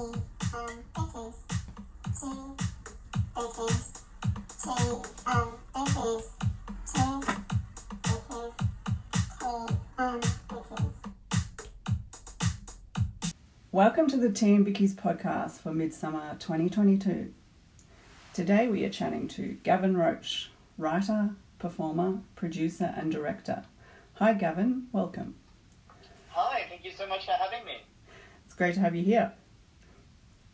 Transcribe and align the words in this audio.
um, 0.00 0.14
decades, 0.94 1.36
two 2.18 2.56
decades, 3.34 4.02
two 4.62 5.02
um, 5.26 5.52
decades, 5.74 6.28
two 6.94 7.20
decades, 8.02 8.54
two 9.38 9.66
um, 9.98 10.20
decades. 10.20 10.94
Welcome 13.72 14.08
to 14.08 14.16
the 14.16 14.32
Team 14.32 14.64
Bickies 14.64 14.94
podcast 14.94 15.60
for 15.60 15.74
Midsummer 15.74 16.34
2022. 16.38 17.34
Today 18.32 18.68
we 18.68 18.84
are 18.86 18.90
chatting 18.90 19.28
to 19.28 19.58
Gavin 19.64 19.98
Roach, 19.98 20.50
writer, 20.78 21.30
performer, 21.58 22.20
producer, 22.36 22.94
and 22.96 23.12
director. 23.12 23.64
Hi, 24.14 24.32
Gavin, 24.32 24.86
welcome. 24.92 25.34
Hi, 26.30 26.64
thank 26.70 26.86
you 26.86 26.90
so 26.90 27.06
much 27.06 27.26
for 27.26 27.32
having 27.32 27.66
me. 27.66 27.82
It's 28.46 28.54
great 28.54 28.74
to 28.74 28.80
have 28.80 28.96
you 28.96 29.04
here. 29.04 29.32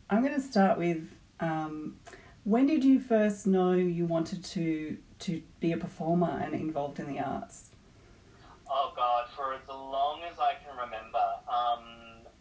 I'm 0.09 0.21
going 0.21 0.33
to 0.33 0.41
start 0.41 0.77
with 0.77 1.09
um, 1.39 1.97
when 2.43 2.65
did 2.65 2.83
you 2.83 2.99
first 2.99 3.45
know 3.45 3.73
you 3.73 4.05
wanted 4.05 4.43
to 4.45 4.97
to 5.19 5.41
be 5.59 5.71
a 5.71 5.77
performer 5.77 6.39
and 6.43 6.53
involved 6.53 6.99
in 6.99 7.07
the 7.07 7.19
arts? 7.19 7.71
Oh 8.69 8.93
God, 8.95 9.25
for 9.35 9.53
as 9.53 9.67
long 9.67 10.21
as 10.31 10.39
I 10.39 10.53
can 10.63 10.77
remember. 10.77 11.17
Um, 11.47 11.83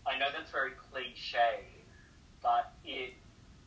I 0.06 0.18
know 0.18 0.26
that's 0.32 0.50
very 0.50 0.72
cliche, 0.90 1.66
but 2.42 2.72
it 2.84 3.14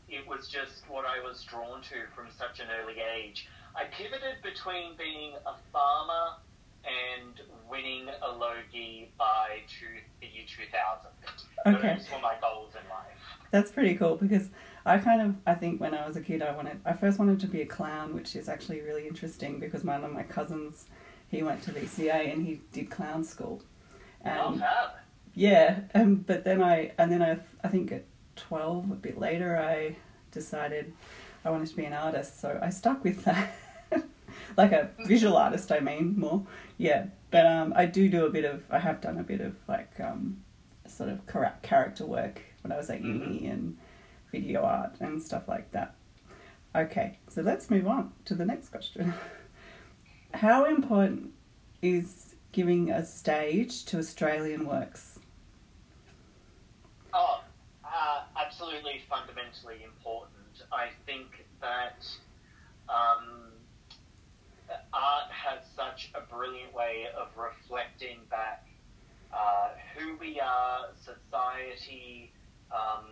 it 0.08 0.28
was 0.28 0.48
just 0.48 0.84
what 0.88 1.06
I 1.06 1.22
was 1.22 1.44
drawn 1.44 1.82
to 1.84 1.96
from 2.16 2.28
such 2.38 2.60
an 2.60 2.68
early 2.82 2.96
age. 3.00 3.48
I 3.76 3.84
pivoted 3.86 4.42
between 4.42 4.96
being 4.98 5.34
a 5.46 5.54
farmer 5.72 6.40
and 6.88 7.36
winning 7.70 8.08
a 8.08 8.32
Logie 8.32 9.12
by 9.18 9.62
two, 9.68 10.00
the 10.22 10.28
year 10.28 10.46
2000. 10.48 11.12
Okay. 11.78 11.96
Those 11.96 12.10
were 12.12 12.20
my 12.20 12.36
goals 12.42 12.74
in 12.74 12.90
life. 12.90 13.09
That's 13.52 13.72
pretty 13.72 13.96
cool 13.96 14.16
because 14.16 14.50
I 14.86 14.98
kind 15.00 15.22
of 15.22 15.36
I 15.46 15.56
think 15.56 15.82
when 15.82 15.94
I 15.94 16.08
was 16.08 16.16
a 16.16 16.22
kid 16.22 16.42
I 16.42 16.52
wanted 16.56 16.80
I 16.86 16.94
first 16.94 17.18
wanted 17.20 17.40
to 17.42 17.48
be 17.48 17.62
a 17.62 17.66
clown, 17.66 18.14
which 18.14 18.36
is 18.36 18.48
actually 18.50 18.82
really 18.82 19.08
interesting 19.08 19.60
because 19.60 19.84
one 19.84 20.04
of 20.04 20.12
my 20.12 20.24
cousins 20.24 20.86
he 21.30 21.44
went 21.44 21.62
to 21.64 21.72
VCA 21.72 22.32
and 22.34 22.46
he 22.46 22.62
did 22.72 22.90
clown 22.90 23.24
school. 23.24 23.62
Oh, 24.26 24.30
And 24.52 24.60
fab. 24.60 24.90
yeah, 25.34 25.80
um, 25.96 26.16
but 26.16 26.44
then 26.44 26.62
I 26.62 26.92
and 26.98 27.12
then 27.12 27.22
I 27.22 27.40
I 27.64 27.70
think 27.70 27.92
at 27.92 28.04
twelve 28.36 28.92
a 28.92 28.96
bit 28.96 29.18
later 29.20 29.58
I 29.58 29.96
decided 30.32 30.94
I 31.44 31.50
wanted 31.50 31.70
to 31.70 31.76
be 31.76 31.86
an 31.86 31.94
artist, 31.94 32.40
so 32.42 32.60
I 32.62 32.70
stuck 32.70 33.04
with 33.04 33.24
that. 33.26 33.52
like 34.58 34.72
a 34.74 34.90
visual 35.08 35.38
artist, 35.38 35.72
I 35.72 35.80
mean 35.80 36.20
more. 36.20 36.46
Yeah, 36.78 37.08
but 37.32 37.46
um, 37.46 37.74
I 37.76 37.86
do 37.86 38.10
do 38.10 38.26
a 38.26 38.30
bit 38.30 38.46
of 38.46 38.64
I 38.70 38.80
have 38.80 39.02
done 39.02 39.18
a 39.18 39.24
bit 39.24 39.42
of 39.42 39.56
like 39.68 39.92
um, 40.00 40.42
sort 40.88 41.10
of 41.10 41.20
chara- 41.32 41.58
character 41.64 42.06
work 42.06 42.42
when 42.70 42.76
I 42.76 42.80
was 42.80 42.90
at 42.92 43.04
uni 43.04 43.48
and 43.48 43.78
video 44.32 44.62
art 44.62 44.98
and 45.00 45.22
stuff 45.22 45.48
like 45.48 45.72
that. 45.72 45.96
Okay, 46.76 47.18
so 47.28 47.42
let's 47.42 47.72
move 47.72 47.88
on 47.88 48.12
to 48.26 48.36
the 48.36 48.46
next 48.46 48.70
question. 48.70 49.12
How 50.36 50.66
important 50.66 51.32
is 51.82 52.36
giving 52.52 52.92
a 52.92 53.04
stage 53.04 53.86
to 53.86 53.98
Australian 53.98 54.68
works? 54.68 55.18
Oh, 57.12 57.42
uh, 57.84 58.24
absolutely 58.40 59.02
fundamentally 59.10 59.84
important. 59.84 60.64
I 60.72 60.90
think 61.08 61.46
that 61.62 62.06
um, 62.88 63.50
art 64.94 65.32
has 65.32 65.64
such 65.76 66.12
a 66.14 66.22
brilliant 66.22 66.72
way 66.72 67.06
of 67.20 67.30
reflecting 67.36 68.20
back 68.30 68.68
uh, 69.34 69.70
who 69.98 70.16
we 70.18 70.40
are, 70.40 70.90
society, 71.04 72.32
um, 72.72 73.06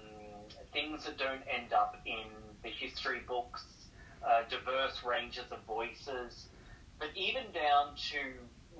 things 0.73 1.05
that 1.05 1.17
don't 1.17 1.41
end 1.47 1.73
up 1.73 1.95
in 2.05 2.27
the 2.63 2.69
history 2.69 3.21
books, 3.27 3.63
uh, 4.25 4.43
diverse 4.49 5.03
ranges 5.03 5.45
of 5.51 5.59
voices, 5.65 6.45
but 6.99 7.09
even 7.15 7.43
down 7.53 7.95
to 7.95 8.19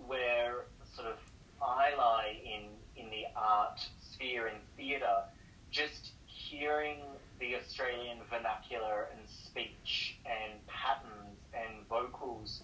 where 0.07 0.65
sort 0.95 1.07
of 1.07 1.17
I 1.61 1.95
lie 1.97 2.39
in 2.43 2.69
in 2.95 3.09
the 3.09 3.25
art 3.35 3.79
sphere 3.99 4.47
in 4.47 4.55
theatre, 4.75 5.23
just 5.71 6.11
hearing 6.25 6.99
the 7.39 7.55
Australian 7.55 8.17
vernacular 8.29 9.07
and 9.15 9.29
speech 9.29 10.17
and 10.25 10.65
patterns 10.67 11.37
and 11.53 11.87
vocals 11.87 12.61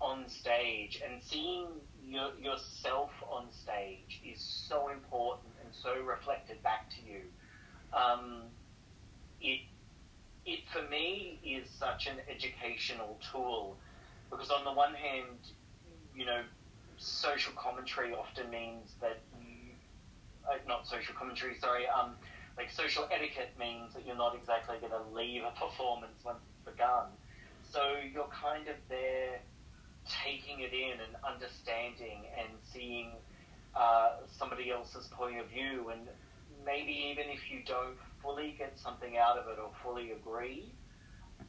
on 0.00 0.28
stage 0.28 1.02
and 1.06 1.22
seeing 1.22 1.66
your, 2.06 2.30
yourself 2.40 3.10
on 3.30 3.46
stage 3.52 4.20
is 4.24 4.40
so 4.40 4.88
important 4.88 5.52
and 5.64 5.72
so 5.74 5.94
reflected 6.02 6.62
back 6.62 6.90
to 6.90 6.96
you. 7.10 7.20
Um, 8.00 8.42
it, 9.40 9.60
it 10.46 10.60
for 10.72 10.82
me 10.88 11.38
is 11.44 11.68
such 11.70 12.06
an 12.06 12.16
educational 12.28 13.18
tool 13.32 13.76
because 14.30 14.50
on 14.50 14.64
the 14.64 14.72
one 14.72 14.94
hand, 14.94 15.38
you 16.14 16.24
know, 16.24 16.42
social 16.96 17.52
commentary 17.56 18.12
often 18.12 18.50
means 18.50 18.94
that 19.00 19.20
you, 19.40 19.72
uh, 20.48 20.56
not 20.68 20.86
social 20.86 21.14
commentary, 21.14 21.58
sorry, 21.58 21.84
um, 21.88 22.12
like 22.56 22.70
social 22.70 23.08
etiquette 23.10 23.50
means 23.58 23.94
that 23.94 24.06
you're 24.06 24.16
not 24.16 24.34
exactly 24.34 24.76
going 24.80 24.92
to 24.92 25.16
leave 25.16 25.42
a 25.42 25.50
performance 25.58 26.20
once 26.24 26.38
it's 26.44 26.72
begun. 26.72 27.06
So 27.72 27.80
you're 28.12 28.28
kind 28.28 28.68
of 28.68 28.76
there 28.88 29.40
taking 30.24 30.60
it 30.60 30.72
in 30.72 31.00
and 31.00 31.16
understanding 31.24 32.24
and 32.38 32.48
seeing 32.72 33.12
uh, 33.74 34.10
somebody 34.38 34.70
else's 34.70 35.06
point 35.08 35.38
of 35.38 35.48
view. 35.48 35.90
And 35.90 36.08
maybe 36.64 36.92
even 36.92 37.24
if 37.30 37.50
you 37.50 37.60
don't 37.66 37.96
fully 38.22 38.54
get 38.58 38.78
something 38.78 39.16
out 39.16 39.38
of 39.38 39.46
it 39.48 39.58
or 39.58 39.70
fully 39.82 40.12
agree, 40.12 40.72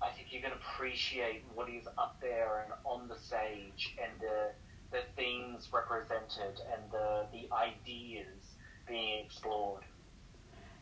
I 0.01 0.09
think 0.09 0.27
you 0.31 0.41
can 0.41 0.51
appreciate 0.53 1.43
what 1.53 1.69
is 1.69 1.87
up 1.97 2.17
there 2.21 2.63
and 2.63 2.73
on 2.85 3.07
the 3.07 3.17
stage 3.17 3.95
and 4.01 4.11
the, 4.19 4.51
the 4.91 5.03
themes 5.15 5.69
represented 5.73 6.61
and 6.73 6.91
the, 6.91 7.25
the 7.31 7.49
ideas 7.53 8.55
being 8.87 9.23
explored. 9.25 9.83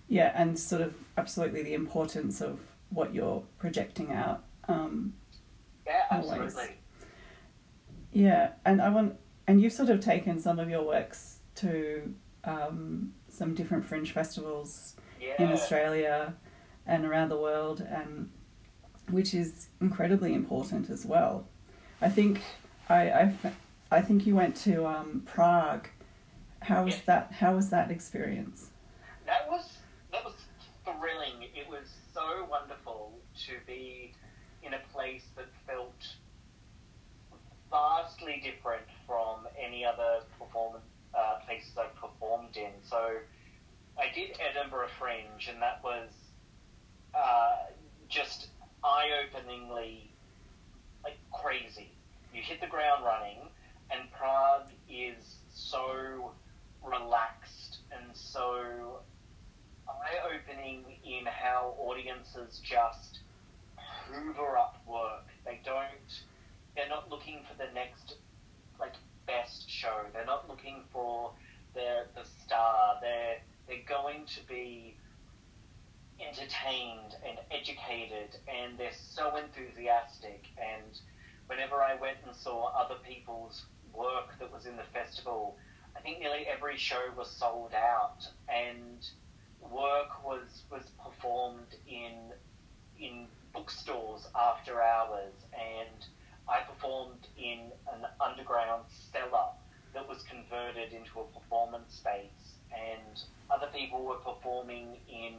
Yeah, 0.08 0.32
and 0.36 0.58
sort 0.58 0.82
of 0.82 0.96
absolutely 1.18 1.62
the 1.64 1.74
importance 1.74 2.42
of 2.42 2.60
what 2.90 3.14
you're 3.14 3.44
projecting 3.60 4.12
out. 4.12 4.44
Um, 4.68 5.14
Yeah, 5.86 6.04
Always. 6.12 6.42
absolutely. 6.42 6.78
yeah, 8.12 8.52
and 8.66 8.82
I 8.82 8.90
want, 8.90 9.16
and 9.48 9.62
you've 9.62 9.74
sort 9.74 9.90
of 9.90 10.00
taken 10.00 10.40
some 10.40 10.60
of 10.60 10.70
your 10.70 10.84
works 10.84 11.40
to 11.56 12.14
um, 12.44 13.14
some 13.40 13.56
different 13.56 13.86
fringe 13.86 14.12
festivals 14.12 14.96
Yeah. 15.20 15.42
in 15.42 15.52
Australia 15.52 16.34
and 16.86 17.06
around 17.06 17.30
the 17.30 17.38
world, 17.38 17.80
and 17.82 18.30
which 19.10 19.34
is 19.34 19.70
incredibly 19.82 20.34
important 20.34 20.90
as 20.90 21.06
well. 21.06 21.48
I 22.02 22.10
think 22.10 22.42
I 22.90 23.02
I, 23.22 23.24
I 23.92 24.02
think 24.02 24.28
you 24.28 24.36
went 24.36 24.56
to 24.68 24.86
um, 24.86 25.24
Prague. 25.26 25.88
How 26.62 26.84
was 26.84 26.96
Yeah. 26.96 27.02
that? 27.10 27.32
How 27.42 27.56
was 27.56 27.70
that 27.70 27.90
experience? 27.90 28.70
That 29.26 29.50
was 29.50 29.66
that 30.12 30.24
was 30.26 30.36
thrilling. 30.84 31.38
It 31.62 31.68
was 31.70 31.88
so 32.14 32.46
wonderful 32.56 33.02
to 33.46 33.54
be 33.66 34.14
in 34.62 34.74
a 34.74 34.82
place 34.94 35.24
that 35.38 35.48
felt 35.66 36.02
vastly 37.72 38.42
different 38.44 38.84
from 39.08 39.48
any 39.58 39.86
other 39.86 40.24
performance 40.38 40.84
uh, 41.14 41.36
places 41.46 41.72
I've 41.78 41.96
performed 41.96 42.58
in. 42.58 42.72
So 42.84 43.18
I 43.98 44.09
Edinburgh 44.40 44.90
Fringe, 44.98 45.50
and 45.50 45.62
that 45.62 45.82
was 45.84 46.10
uh, 47.14 47.72
just 48.08 48.48
eye-openingly 48.84 50.10
like 51.04 51.18
crazy. 51.32 51.92
You 52.34 52.42
hit 52.42 52.62
the 52.62 52.68
ground 52.68 53.04
running, 53.04 53.40
and 53.92 54.12
Prague 54.12 54.70
is 54.90 55.38
so 55.54 56.32
relaxed 56.84 57.78
and 57.92 58.06
so 58.14 59.00
eye-opening 59.88 60.84
in 61.04 61.26
how 61.26 61.76
audiences 61.80 62.62
just 62.64 63.20
hoover 63.78 64.58
up 64.58 64.78
work. 64.88 65.26
They 65.46 65.60
don't. 65.66 65.88
They're 66.76 66.90
not 66.90 67.10
looking 67.10 67.40
for 67.50 67.58
the 67.58 67.72
next 67.74 68.16
like 68.80 68.94
best 69.26 69.70
show. 69.70 70.06
They're 70.14 70.26
not 70.26 70.48
looking 70.50 70.84
for 70.92 71.32
the 71.74 72.06
the 72.16 72.26
star. 72.46 73.00
They're 73.70 73.78
going 73.88 74.26
to 74.26 74.42
be 74.48 74.98
entertained 76.20 77.16
and 77.24 77.38
educated, 77.52 78.36
and 78.48 78.80
they're 78.80 78.92
so 78.92 79.36
enthusiastic. 79.38 80.48
And 80.58 81.00
whenever 81.46 81.76
I 81.76 81.94
went 81.94 82.18
and 82.26 82.36
saw 82.36 82.74
other 82.76 82.96
people's 83.08 83.66
work 83.94 84.40
that 84.40 84.52
was 84.52 84.66
in 84.66 84.76
the 84.76 84.90
festival, 84.92 85.56
I 85.96 86.00
think 86.02 86.20
nearly 86.20 86.48
every 86.48 86.78
show 86.78 87.12
was 87.16 87.30
sold 87.30 87.76
out, 87.76 88.28
and 88.48 89.08
work 89.62 90.26
was 90.26 90.64
was 90.72 90.84
performed 91.04 91.76
in 91.88 92.32
in 93.00 93.28
bookstores 93.54 94.28
after 94.36 94.82
hours, 94.82 95.34
and 95.54 96.06
I 96.48 96.62
performed 96.62 97.28
in 97.38 97.72
an 97.94 98.08
underground 98.20 98.86
cellar 99.12 99.50
that 99.94 100.08
was 100.08 100.24
converted 100.24 100.94
into 100.94 101.20
a 101.20 101.40
performance 101.40 101.96
space, 101.96 102.39
and 102.74 103.24
other 103.50 103.68
people 103.76 104.04
were 104.04 104.16
performing 104.16 104.98
in 105.08 105.34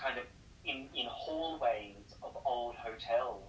kind 0.00 0.18
of 0.18 0.24
in, 0.64 0.88
in 0.94 1.06
hallways 1.08 2.14
of 2.22 2.36
old 2.44 2.74
hotels. 2.76 3.42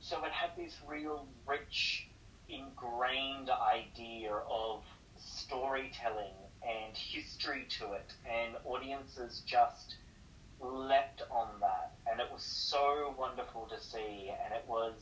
So 0.00 0.24
it 0.24 0.32
had 0.32 0.50
this 0.56 0.74
real 0.86 1.26
rich, 1.46 2.06
ingrained 2.48 3.50
idea 3.50 4.32
of 4.50 4.82
storytelling 5.18 6.34
and 6.62 6.96
history 6.96 7.66
to 7.78 7.92
it, 7.92 8.12
and 8.30 8.56
audiences 8.64 9.42
just 9.46 9.96
leapt 10.60 11.22
on 11.30 11.48
that, 11.60 11.92
and 12.10 12.20
it 12.20 12.26
was 12.32 12.42
so 12.42 13.14
wonderful 13.18 13.68
to 13.70 13.80
see, 13.80 14.30
and 14.44 14.54
it 14.54 14.64
was 14.68 14.94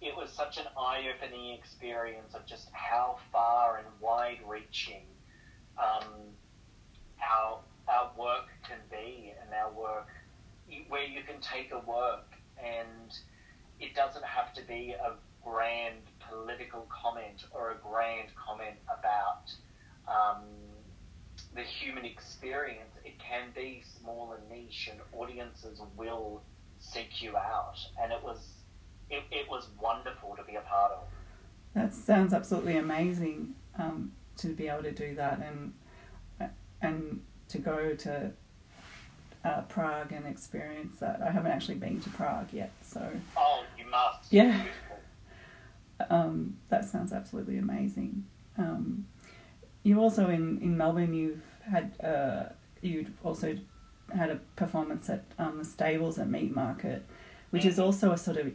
it 0.00 0.14
was 0.16 0.30
such 0.30 0.58
an 0.58 0.66
eye-opening 0.78 1.54
experience 1.54 2.34
of 2.34 2.44
just 2.44 2.68
how 2.72 3.16
far 3.32 3.78
and 3.78 3.86
wide-reaching 4.00 5.02
um, 5.78 6.10
our 7.22 7.60
our 7.88 8.10
work 8.18 8.48
can 8.66 8.78
be, 8.90 9.32
and 9.40 9.52
our 9.54 9.72
work 9.72 10.08
where 10.88 11.04
you 11.04 11.20
can 11.22 11.40
take 11.40 11.70
a 11.72 11.78
work 11.88 12.26
and 12.58 13.18
it 13.80 13.94
doesn't 13.94 14.24
have 14.24 14.52
to 14.54 14.62
be 14.62 14.94
a 14.98 15.12
grand 15.44 16.00
political 16.28 16.86
comment 16.88 17.44
or 17.50 17.72
a 17.72 17.76
grand 17.76 18.28
comment 18.34 18.76
about 18.86 19.52
um, 20.08 20.42
the 21.54 21.62
human 21.62 22.04
experience. 22.04 22.90
It 23.04 23.18
can 23.18 23.48
be 23.54 23.82
small 24.00 24.36
and 24.38 24.48
niche, 24.50 24.88
and 24.90 25.00
audiences 25.12 25.80
will 25.96 26.42
seek 26.78 27.22
you 27.22 27.36
out. 27.36 27.76
And 28.00 28.12
it 28.12 28.22
was 28.22 28.38
it, 29.10 29.22
it 29.30 29.48
was 29.48 29.68
wonderful 29.80 30.34
to 30.36 30.42
be 30.44 30.56
a 30.56 30.60
part 30.62 30.92
of. 30.92 31.04
That 31.74 31.92
sounds 31.92 32.32
absolutely 32.32 32.76
amazing 32.76 33.54
um, 33.78 34.12
to 34.38 34.48
be 34.48 34.68
able 34.68 34.82
to 34.82 34.92
do 34.92 35.14
that 35.14 35.40
and 35.40 35.72
and 36.80 37.20
to 37.48 37.58
go 37.58 37.94
to 37.94 38.30
uh, 39.44 39.60
Prague 39.62 40.12
and 40.12 40.26
experience 40.26 40.96
that. 41.00 41.20
I 41.22 41.30
haven't 41.30 41.52
actually 41.52 41.76
been 41.76 42.00
to 42.00 42.10
Prague 42.10 42.48
yet, 42.52 42.72
so. 42.82 43.10
Oh, 43.36 43.64
you 43.78 43.84
must. 43.90 44.32
Yeah. 44.32 44.64
Um, 46.10 46.56
that 46.70 46.84
sounds 46.84 47.12
absolutely 47.12 47.58
amazing. 47.58 48.24
Um, 48.58 49.06
you 49.82 50.00
also 50.00 50.28
in, 50.28 50.60
in 50.60 50.76
Melbourne, 50.76 51.14
you've 51.14 51.42
had 51.70 51.94
uh, 52.02 52.52
you 52.80 53.06
also 53.22 53.56
had 54.14 54.30
a 54.30 54.36
performance 54.56 55.08
at 55.08 55.24
um, 55.38 55.58
the 55.58 55.64
stables 55.64 56.18
at 56.18 56.28
Meat 56.28 56.54
Market, 56.54 57.04
which 57.50 57.64
is 57.64 57.78
also 57.78 58.12
a 58.12 58.18
sort 58.18 58.36
of 58.36 58.52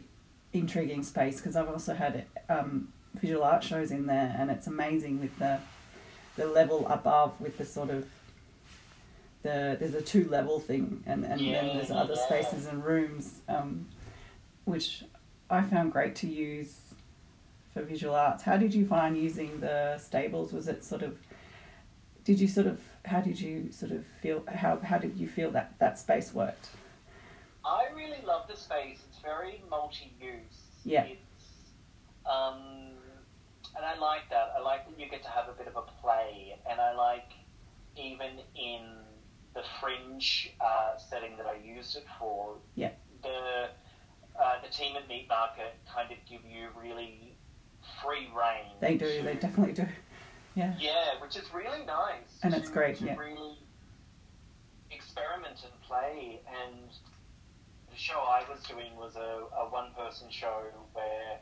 intriguing 0.52 1.02
space 1.02 1.36
because 1.36 1.56
I've 1.56 1.68
also 1.68 1.94
had 1.94 2.26
um, 2.48 2.92
visual 3.14 3.42
art 3.42 3.62
shows 3.64 3.90
in 3.90 4.06
there, 4.06 4.34
and 4.38 4.50
it's 4.50 4.66
amazing 4.66 5.20
with 5.20 5.38
the 5.38 5.58
the 6.36 6.46
level 6.46 6.86
above 6.88 7.38
with 7.40 7.58
the 7.58 7.64
sort 7.64 7.90
of 7.90 8.06
the 9.42 9.76
there's 9.78 9.94
a 9.94 10.02
two 10.02 10.28
level 10.28 10.60
thing, 10.60 11.02
and 11.06 11.24
and 11.24 11.40
Yeah, 11.40 11.62
then 11.62 11.76
there's 11.76 11.90
other 11.90 12.14
yeah. 12.14 12.24
spaces 12.26 12.66
and 12.66 12.84
rooms, 12.84 13.40
um, 13.48 13.86
which 14.64 15.04
I 15.48 15.62
found 15.62 15.92
great 15.92 16.14
to 16.16 16.28
use 16.28 16.76
for 17.72 17.82
visual 17.82 18.14
arts. 18.14 18.42
How 18.42 18.56
did 18.56 18.74
you 18.74 18.86
find 18.86 19.16
using 19.16 19.60
the 19.60 19.98
stables? 19.98 20.52
Was 20.52 20.68
it 20.68 20.84
sort 20.84 21.02
of 21.02 21.18
did 22.24 22.38
you 22.38 22.48
sort 22.48 22.66
of 22.66 22.80
how 23.06 23.20
did 23.20 23.40
you 23.40 23.70
sort 23.72 23.92
of 23.92 24.04
feel 24.22 24.44
how 24.46 24.78
how 24.78 24.98
did 24.98 25.16
you 25.16 25.26
feel 25.26 25.50
that 25.52 25.74
that 25.78 25.98
space 25.98 26.34
worked? 26.34 26.68
I 27.64 27.86
really 27.94 28.18
love 28.26 28.48
the 28.48 28.56
space. 28.56 29.00
It's 29.08 29.18
very 29.18 29.62
multi-use. 29.70 30.62
Yeah. 30.84 31.04
It's, 31.04 31.20
um, 32.24 32.89
and 33.80 33.86
I 33.86 33.98
like 33.98 34.28
that. 34.30 34.52
I 34.56 34.60
like 34.60 34.86
that 34.88 35.00
you 35.00 35.08
get 35.08 35.22
to 35.22 35.30
have 35.30 35.48
a 35.48 35.52
bit 35.52 35.66
of 35.66 35.76
a 35.76 35.82
play, 36.02 36.58
and 36.70 36.80
I 36.80 36.92
like 36.94 37.32
even 37.96 38.40
in 38.54 38.82
the 39.54 39.62
fringe 39.80 40.52
uh, 40.60 40.98
setting 40.98 41.36
that 41.38 41.46
I 41.46 41.56
used 41.56 41.96
it 41.96 42.04
for. 42.18 42.56
Yeah. 42.74 42.90
The 43.22 43.68
uh, 44.38 44.60
the 44.62 44.68
team 44.70 44.96
at 44.96 45.08
Meat 45.08 45.26
Market 45.28 45.74
kind 45.92 46.10
of 46.12 46.18
give 46.28 46.40
you 46.44 46.68
really 46.80 47.34
free 48.02 48.28
reign. 48.36 48.72
They 48.80 48.96
do. 48.96 49.06
to- 49.18 49.22
They 49.22 49.34
definitely 49.34 49.72
do. 49.74 49.86
Yeah. 50.54 50.74
yeah, 50.78 51.20
which 51.22 51.36
is 51.36 51.44
really 51.54 51.84
nice. 51.86 52.38
And 52.42 52.52
to, 52.52 52.58
it's 52.58 52.68
great, 52.70 52.96
to 52.96 53.06
yeah. 53.06 53.16
really 53.16 53.56
experiment 54.90 55.62
and 55.62 55.72
play. 55.82 56.40
And 56.62 56.90
the 57.90 57.96
show 57.96 58.18
I 58.18 58.42
was 58.50 58.62
doing 58.64 58.94
was 58.96 59.16
a, 59.16 59.44
a 59.56 59.70
one 59.70 59.92
person 59.96 60.28
show 60.30 60.64
where 60.92 61.38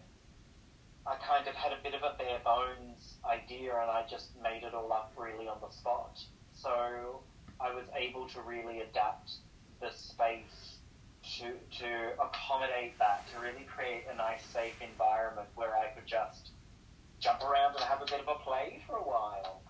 I 1.08 1.16
kind 1.16 1.48
of 1.48 1.54
had 1.54 1.72
a 1.72 1.82
bit 1.82 1.94
of 1.94 2.02
a 2.02 2.14
bare 2.18 2.40
bones 2.44 3.14
idea 3.24 3.72
and 3.80 3.90
I 3.90 4.04
just 4.08 4.28
made 4.42 4.62
it 4.62 4.74
all 4.74 4.92
up 4.92 5.12
really 5.16 5.48
on 5.48 5.56
the 5.62 5.70
spot. 5.70 6.20
So 6.52 7.22
I 7.58 7.72
was 7.72 7.86
able 7.96 8.28
to 8.28 8.42
really 8.42 8.80
adapt 8.80 9.32
the 9.80 9.90
space 9.90 10.76
to, 11.38 11.52
to 11.80 12.12
accommodate 12.20 12.98
that, 12.98 13.24
to 13.32 13.40
really 13.40 13.64
create 13.64 14.04
a 14.12 14.16
nice, 14.16 14.44
safe 14.52 14.74
environment 14.82 15.48
where 15.54 15.74
I 15.76 15.88
could 15.96 16.06
just 16.06 16.50
jump 17.20 17.42
around 17.42 17.74
and 17.74 17.84
have 17.84 18.02
a 18.02 18.06
bit 18.06 18.20
of 18.20 18.28
a 18.28 18.38
play 18.44 18.82
for 18.86 18.96
a 18.96 19.02
while. 19.02 19.62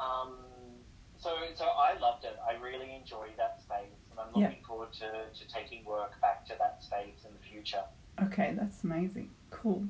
Um, 0.00 0.38
so, 1.18 1.36
so 1.54 1.64
I 1.64 1.98
loved 2.00 2.24
it. 2.24 2.36
I 2.48 2.54
really 2.54 2.94
enjoyed 2.94 3.36
that 3.36 3.60
space, 3.60 4.00
and 4.10 4.18
I'm 4.18 4.32
looking 4.32 4.64
forward 4.66 4.92
to, 4.94 5.10
to 5.10 5.52
taking 5.52 5.84
work 5.84 6.18
back 6.22 6.46
to 6.46 6.54
that 6.58 6.82
space 6.82 7.24
in 7.26 7.32
the 7.34 7.46
future. 7.46 7.84
Okay, 8.22 8.54
that's 8.58 8.82
amazing. 8.82 9.30
Cool. 9.50 9.84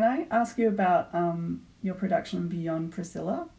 Can 0.00 0.08
I 0.30 0.34
ask 0.34 0.56
you 0.56 0.68
about 0.68 1.14
um, 1.14 1.60
your 1.82 1.94
production 1.94 2.48
Beyond 2.48 2.90
Priscilla 2.90 3.50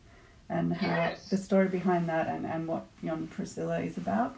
and 0.50 0.74
how 0.74 0.88
Yes. 0.88 1.30
the 1.30 1.38
story 1.38 1.68
behind 1.68 2.10
that 2.10 2.28
and, 2.28 2.48
and 2.48 2.68
what 2.68 2.84
Beyond 3.00 3.30
Priscilla 3.30 3.80
is 3.80 3.96
about? 3.98 4.36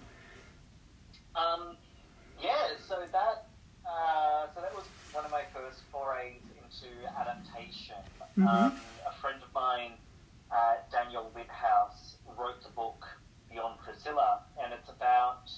Um, 1.33 1.77
yeah, 2.41 2.71
so 2.85 3.05
that 3.13 3.47
uh, 3.89 4.47
so 4.53 4.59
that 4.59 4.75
was 4.75 4.83
one 5.13 5.23
of 5.23 5.31
my 5.31 5.43
first 5.53 5.79
forays 5.93 6.41
into 6.61 6.91
adaptation. 7.17 7.95
Mhm. 8.37 8.47
Um, 8.49 8.81
a 9.07 9.13
friend 9.21 9.41
of 9.41 9.53
mine, 9.53 9.93
uh, 10.51 10.75
Daniel 10.91 11.31
Witthaus, 11.33 12.15
wrote 12.37 12.61
the 12.63 12.69
book 12.71 13.07
Beyond 13.49 13.79
Priscilla, 13.79 14.41
and 14.61 14.73
it's 14.73 14.89
about 14.89 15.49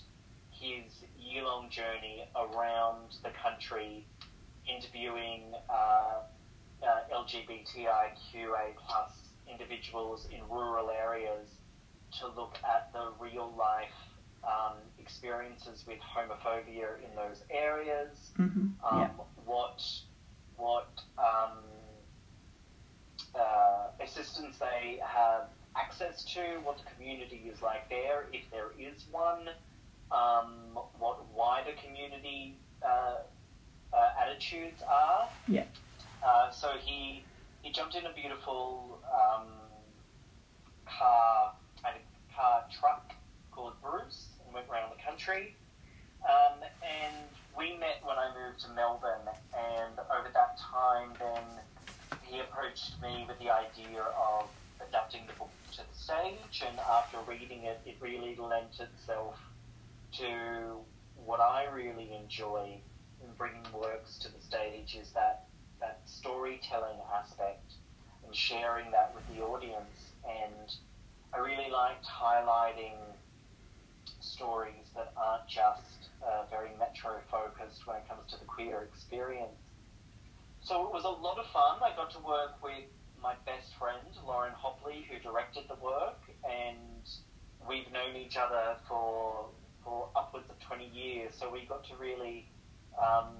his 0.52 1.06
year-long 1.18 1.72
journey 1.72 2.30
around 2.36 3.16
the 3.24 3.32
country, 3.32 4.06
interviewing 4.68 5.52
uh, 5.72 6.22
uh, 6.86 7.14
LGBTIQA 7.14 8.76
plus 8.88 9.12
individuals 9.52 10.28
in 10.32 10.42
rural 10.50 10.90
areas 10.90 11.50
to 12.20 12.28
look 12.28 12.58
at 12.64 12.92
the 12.94 13.12
real 13.20 13.54
life 13.58 13.90
um, 14.44 14.78
experiences 15.00 15.84
with 15.88 16.00
homophobia 16.00 16.98
in 17.04 17.16
those 17.16 17.44
areas, 17.50 18.32
hmm 18.36 18.68
um, 18.84 19.00
yeah. 19.00 19.10
what 19.46 19.82
what 20.58 20.88
um, 21.18 21.58
uh, 23.36 23.88
assistance 24.00 24.58
they 24.60 25.00
have 25.04 25.48
access 25.76 26.24
to, 26.24 26.40
what 26.64 26.78
the 26.78 26.84
community 26.96 27.50
is 27.52 27.62
like 27.62 27.90
there, 27.90 28.28
if 28.32 28.44
there 28.52 28.72
is 28.80 29.06
one, 29.12 29.50
um, 30.12 30.80
what 30.98 31.26
wider 31.34 31.72
community 31.86 32.58
uh, 32.82 33.16
uh, 33.94 34.10
attitudes 34.22 34.82
are. 34.90 35.28
Yeah. 35.48 35.66
Uh, 36.26 36.50
so 36.50 36.72
he 36.84 37.24
he 37.62 37.72
jumped 37.72 37.96
in 37.96 38.06
a 38.06 38.14
beautiful 38.14 39.00
um, 39.06 39.48
car 40.86 41.54
kind 41.84 41.96
of 41.96 42.36
car 42.36 42.64
truck 42.80 43.14
called 43.52 43.74
Bruce 43.82 44.30
and 44.44 44.54
went 44.54 44.68
around 44.70 44.92
the 44.96 45.02
country. 45.04 45.56
Um, 46.24 46.58
and 46.82 47.16
we 47.56 47.78
met 47.78 48.02
when 48.04 48.18
I 48.18 48.32
moved 48.34 48.60
to 48.62 48.70
Melbourne, 48.70 49.30
and 49.54 50.00
over 50.10 50.30
that 50.34 50.58
time, 50.58 51.10
then 51.20 51.44
he 52.24 52.40
approached 52.40 53.00
me 53.02 53.26
with 53.28 53.38
the 53.38 53.52
idea 53.52 54.02
of 54.02 54.50
adapting 54.88 55.22
the 55.28 55.34
book 55.34 55.52
to 55.74 55.82
the 55.82 55.98
stage. 55.98 56.64
And 56.68 56.80
after 56.80 57.18
reading 57.28 57.64
it, 57.64 57.80
it 57.86 57.98
really 58.02 58.36
lent 58.36 58.80
itself 58.80 59.38
to 60.18 60.80
what 61.24 61.40
I 61.40 61.66
really 61.66 62.12
enjoy 62.20 62.78
in 63.22 63.30
bringing 63.38 63.64
works 63.74 64.18
to 64.20 64.34
the 64.34 64.42
stage 64.42 64.98
is 65.00 65.12
that 65.12 65.45
that 65.86 66.02
storytelling 66.06 66.98
aspect 67.14 67.74
and 68.26 68.36
sharing 68.36 68.90
that 68.92 69.14
with 69.14 69.26
the 69.30 69.44
audience. 69.44 70.14
And 70.26 70.74
I 71.34 71.38
really 71.38 71.70
liked 71.70 72.06
highlighting 72.06 72.98
stories 74.20 74.90
that 74.96 75.14
aren't 75.16 75.48
just 75.48 76.10
uh, 76.26 76.46
very 76.50 76.72
metro 76.80 77.22
focused 77.30 77.86
when 77.86 77.98
it 77.98 78.10
comes 78.10 78.32
to 78.34 78.40
the 78.40 78.46
queer 78.46 78.82
experience. 78.82 79.62
So 80.62 80.88
it 80.88 80.92
was 80.92 81.06
a 81.06 81.10
lot 81.10 81.38
of 81.38 81.46
fun. 81.54 81.78
I 81.86 81.96
got 81.96 82.10
to 82.12 82.20
work 82.26 82.58
with 82.64 82.90
my 83.22 83.36
best 83.46 83.76
friend, 83.78 84.10
Lauren 84.26 84.54
Hopley, 84.54 85.06
who 85.06 85.20
directed 85.22 85.66
the 85.70 85.76
work, 85.76 86.22
and 86.44 87.06
we've 87.70 87.92
known 87.92 88.16
each 88.16 88.38
other 88.38 88.78
for, 88.88 89.50
for 89.84 90.10
upwards 90.16 90.50
of 90.50 90.60
20 90.60 90.90
years. 90.90 91.34
So 91.38 91.52
we 91.52 91.66
got 91.70 91.86
to 91.90 91.96
really 91.98 92.50
um, 92.98 93.38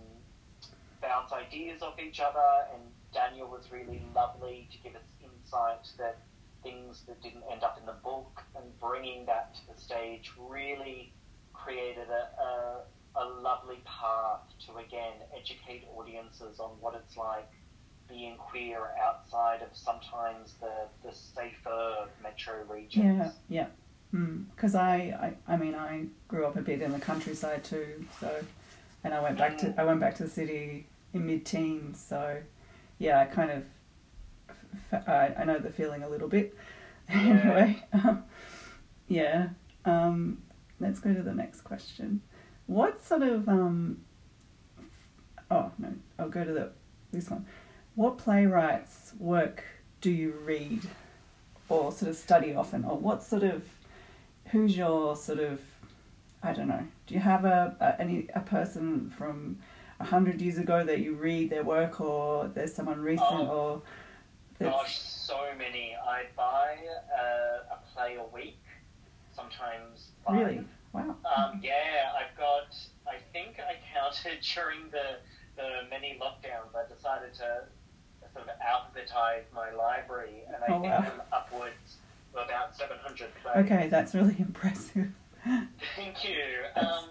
bounce 1.08 1.32
ideas 1.32 1.82
off 1.82 2.00
each 2.00 2.20
other, 2.20 2.68
and 2.74 2.82
Daniel 3.14 3.48
was 3.48 3.72
really 3.72 4.02
lovely 4.14 4.68
to 4.72 4.78
give 4.80 4.96
us 4.96 5.04
insight 5.22 5.88
that 5.98 6.20
things 6.64 7.04
that 7.08 7.22
didn't 7.22 7.44
end 7.52 7.64
up 7.64 7.78
in 7.80 7.86
the 7.86 7.96
book 8.04 8.42
and 8.56 8.66
bringing 8.80 9.26
that 9.26 9.54
to 9.54 9.62
the 9.74 9.80
stage 9.80 10.32
really 10.38 11.14
created 11.54 12.08
a, 12.10 12.42
a, 12.42 13.24
a 13.24 13.26
lovely 13.42 13.78
path 13.86 14.42
to 14.66 14.76
again 14.78 15.14
educate 15.40 15.86
audiences 15.96 16.60
on 16.60 16.72
what 16.80 16.96
it's 16.96 17.16
like 17.16 17.50
being 18.10 18.36
queer 18.38 18.90
outside 19.02 19.62
of 19.62 19.70
sometimes 19.74 20.56
the, 20.60 20.88
the 21.04 21.14
safer 21.14 22.08
metro 22.22 22.64
regions. 22.68 23.06
Yeah, 23.06 23.32
yeah. 23.50 23.68
Mm, 24.14 24.46
because 24.56 24.76
I, 24.76 25.34
I, 25.48 25.54
I 25.54 25.58
mean, 25.58 25.76
I 25.76 26.06
grew 26.28 26.46
up 26.46 26.56
a 26.56 26.62
bit 26.62 26.82
in 26.82 26.92
the 26.92 27.00
countryside 27.00 27.64
too. 27.64 28.06
So, 28.20 28.44
and 29.04 29.14
I 29.14 29.22
went 29.22 29.38
back 29.38 29.58
to 29.60 29.68
mm. 29.68 29.80
I 29.80 29.86
went 29.86 30.00
back 30.00 30.16
to 30.16 30.24
the 30.24 30.30
city 30.30 30.88
in 31.16 31.26
mid-teens. 31.26 32.04
So, 32.08 32.42
yeah, 33.00 33.22
I 33.22 33.26
kind 33.26 33.52
of 33.52 33.64
I 35.08 35.44
know 35.46 35.58
the 35.58 35.72
feeling 35.72 36.04
a 36.04 36.10
little 36.10 36.28
bit. 36.28 36.56
anyway, 37.10 37.84
um, 37.94 38.24
yeah. 39.08 39.50
Um, 39.86 40.42
let's 40.80 41.00
go 41.00 41.14
to 41.14 41.22
the 41.22 41.34
next 41.34 41.62
question. 41.62 42.22
What 42.68 43.04
sort 43.06 43.22
of 43.22 43.48
um, 43.48 44.02
oh 45.52 45.72
no, 45.78 45.94
I'll 46.20 46.30
go 46.30 46.44
to 46.44 46.52
the 46.52 46.72
this 47.12 47.30
one. 47.30 47.46
What 47.96 48.18
playwrights' 48.18 49.14
work 49.20 49.64
do 50.02 50.12
you 50.12 50.32
read 50.44 50.82
or 51.70 51.92
sort 51.92 52.10
of 52.10 52.18
study 52.18 52.54
often, 52.54 52.84
or 52.84 52.98
what 52.98 53.24
sort 53.24 53.44
of 53.44 53.64
who's 54.48 54.76
your 54.76 55.16
sort 55.16 55.40
of 55.40 55.62
I 56.44 56.54
don't 56.54 56.68
know. 56.68 56.86
Do 57.08 57.14
you 57.14 57.20
have 57.22 57.46
a, 57.46 57.76
a 57.80 58.02
any 58.02 58.28
a 58.36 58.42
person 58.42 59.12
from 59.16 59.60
a 60.00 60.04
hundred 60.06 60.42
years 60.42 60.58
ago 60.58 60.84
that 60.84 61.00
you 61.00 61.14
read 61.16 61.50
their 61.50 61.64
work, 61.64 62.02
or 62.02 62.48
there's 62.54 62.74
someone 62.74 63.00
recent, 63.00 63.30
Oh, 63.32 63.82
or 64.60 64.70
Gosh, 64.70 65.00
so 65.00 65.38
many. 65.58 65.96
I 65.96 66.24
buy 66.36 66.78
a, 67.18 67.74
a 67.74 67.80
play 67.94 68.16
a 68.16 68.36
week, 68.36 68.58
sometimes 69.36 70.10
five. 70.26 70.38
really 70.40 70.64
wow. 70.94 71.16
Um, 71.38 71.60
yeah, 71.64 72.12
I've 72.18 72.38
got. 72.38 72.76
I 73.08 73.18
think 73.34 73.58
I 73.60 73.76
counted 73.94 74.40
during 74.56 74.90
the 74.92 75.18
the 75.56 75.90
many 75.90 76.20
lockdowns. 76.22 76.76
I 76.76 76.88
decided 76.94 77.34
to 77.36 77.64
sort 78.34 78.48
of 78.48 78.56
alphabetize 78.60 79.44
my 79.54 79.72
library, 79.72 80.44
and 80.48 80.56
I 80.58 80.68
Oh, 80.74 80.82
think 80.82 80.94
wow. 80.94 81.00
I'm 81.00 81.22
upwards 81.34 81.98
of 82.34 82.46
about 82.46 82.76
seven 82.76 82.98
hundred 83.02 83.30
plays. 83.42 83.66
Okay, 83.66 83.88
that's 83.90 84.14
really 84.16 84.36
impressive. 84.40 85.08
Thank 85.96 86.24
you. 86.24 86.38
Um, 86.76 87.06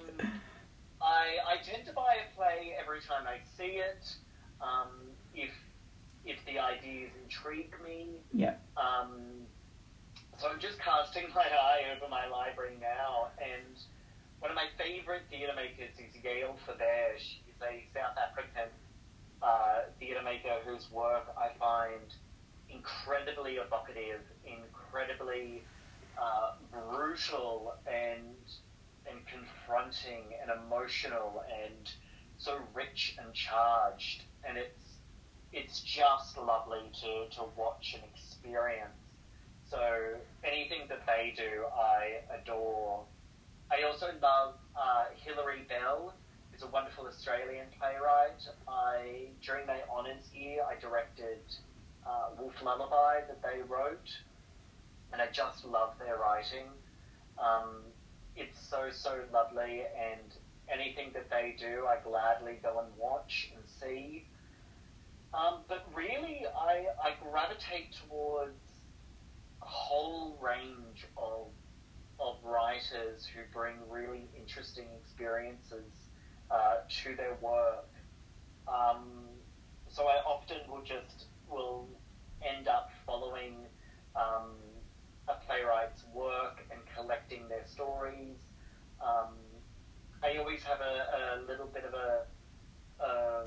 I 1.05 1.37
I 1.47 1.57
tend 1.63 1.85
to 1.87 1.93
buy 1.93 2.17
a 2.25 2.35
play 2.35 2.75
every 2.81 3.01
time 3.01 3.29
I 3.29 3.45
see 3.57 3.77
it. 3.79 4.17
Um, 4.61 4.89
if 5.35 5.51
if 6.25 6.39
the 6.47 6.59
ideas 6.59 7.11
intrigue 7.23 7.75
me. 7.85 8.25
Yeah. 8.33 8.55
Um, 8.77 9.45
so 10.41 10.49
I'm 10.49 10.59
just 10.59 10.79
casting 10.81 11.29
my 11.35 11.45
eye 11.45 11.85
over 11.95 12.09
my 12.09 12.27
library 12.27 12.77
now, 12.81 13.29
and 13.39 13.77
one 14.41 14.51
of 14.51 14.57
my 14.57 14.67
favourite 14.79 15.23
theatre 15.31 15.53
makers 15.55 15.93
is 16.01 16.17
Yael 16.23 16.57
Farber. 16.67 17.19
She's 17.19 17.61
a 17.61 17.85
South 17.93 18.17
African 18.17 18.73
uh, 19.43 19.93
theatre 19.99 20.23
maker 20.25 20.57
whose 20.65 20.91
work 20.91 21.29
I 21.37 21.57
find 21.59 22.09
incredibly 22.71 23.53
evocative, 23.57 24.21
incredibly 24.45 25.63
uh, 26.19 26.57
brutal, 26.73 27.75
and 27.87 28.35
and 29.11 29.21
confronting, 29.27 30.25
and 30.41 30.51
emotional, 30.51 31.45
and 31.63 31.91
so 32.39 32.59
rich 32.75 33.17
and 33.23 33.33
charged, 33.35 34.23
and 34.47 34.59
it's 34.59 34.95
it's 35.53 35.81
just 35.81 36.37
lovely 36.37 36.91
to, 37.01 37.29
to 37.37 37.45
watch 37.57 37.95
and 37.95 38.03
experience. 38.13 38.91
So 39.71 40.17
anything 40.43 40.81
that 40.89 41.07
they 41.07 41.33
do, 41.37 41.65
I 41.73 42.21
adore. 42.41 43.05
I 43.71 43.85
also 43.85 44.11
love 44.21 44.55
uh, 44.77 45.07
Hilary 45.25 45.63
Bell, 45.69 46.13
who's 46.51 46.63
a 46.63 46.67
wonderful 46.67 47.07
Australian 47.07 47.67
playwright. 47.79 48.43
I 48.69 49.29
during 49.43 49.67
my 49.67 49.79
honours 49.91 50.29
year, 50.35 50.63
I 50.69 50.79
directed 50.81 51.41
uh, 52.07 52.31
Wolf 52.39 52.55
Lullaby 52.63 53.21
that 53.29 53.41
they 53.43 53.63
wrote, 53.63 54.11
and 55.13 55.23
I 55.23 55.29
just 55.33 55.65
love 55.65 55.95
their 55.99 56.19
writing. 56.19 56.67
Um, 57.39 57.83
it's 58.37 58.59
so 58.69 58.89
so 58.91 59.21
lovely, 59.33 59.83
and 59.99 60.35
anything 60.69 61.11
that 61.15 61.31
they 61.31 61.57
do, 61.59 61.87
I 61.87 61.97
gladly 62.03 62.59
go 62.63 62.81
and 62.81 62.89
watch 62.99 63.51
and 63.55 63.65
see. 63.81 64.27
Um, 65.35 65.61
but 65.69 65.85
really, 65.95 66.45
I, 66.57 66.87
I 67.03 67.15
gravitate 67.21 67.97
towards 68.09 68.61
a 69.63 69.67
whole 69.67 70.39
range 70.41 71.07
of, 71.17 71.49
of 72.21 72.37
writers 72.45 73.27
who 73.27 73.41
bring 73.53 73.75
really 73.89 74.29
interesting 74.39 74.87
experiences 75.03 75.91
uh, 76.51 76.77
to 77.03 77.17
their 77.17 77.37
work. 77.41 77.89
Um, 78.69 79.09
so 79.89 80.05
I 80.05 80.17
often 80.27 80.59
will 80.69 80.83
just 80.83 81.27
will 81.49 81.89
end 82.43 82.69
up 82.69 82.91
following 83.07 83.57
um, 84.17 84.53
a 85.29 85.35
playwright's 85.47 86.05
work 86.13 86.65
and 86.71 86.81
collecting 86.97 87.49
their 87.49 87.65
stories. 87.67 88.37
Um, 89.01 89.35
I 90.23 90.37
always 90.39 90.63
have 90.63 90.81
a, 90.81 91.41
a 91.41 91.47
little 91.47 91.67
bit 91.67 91.85
of 91.85 91.95
a, 91.95 92.25
a 93.03 93.45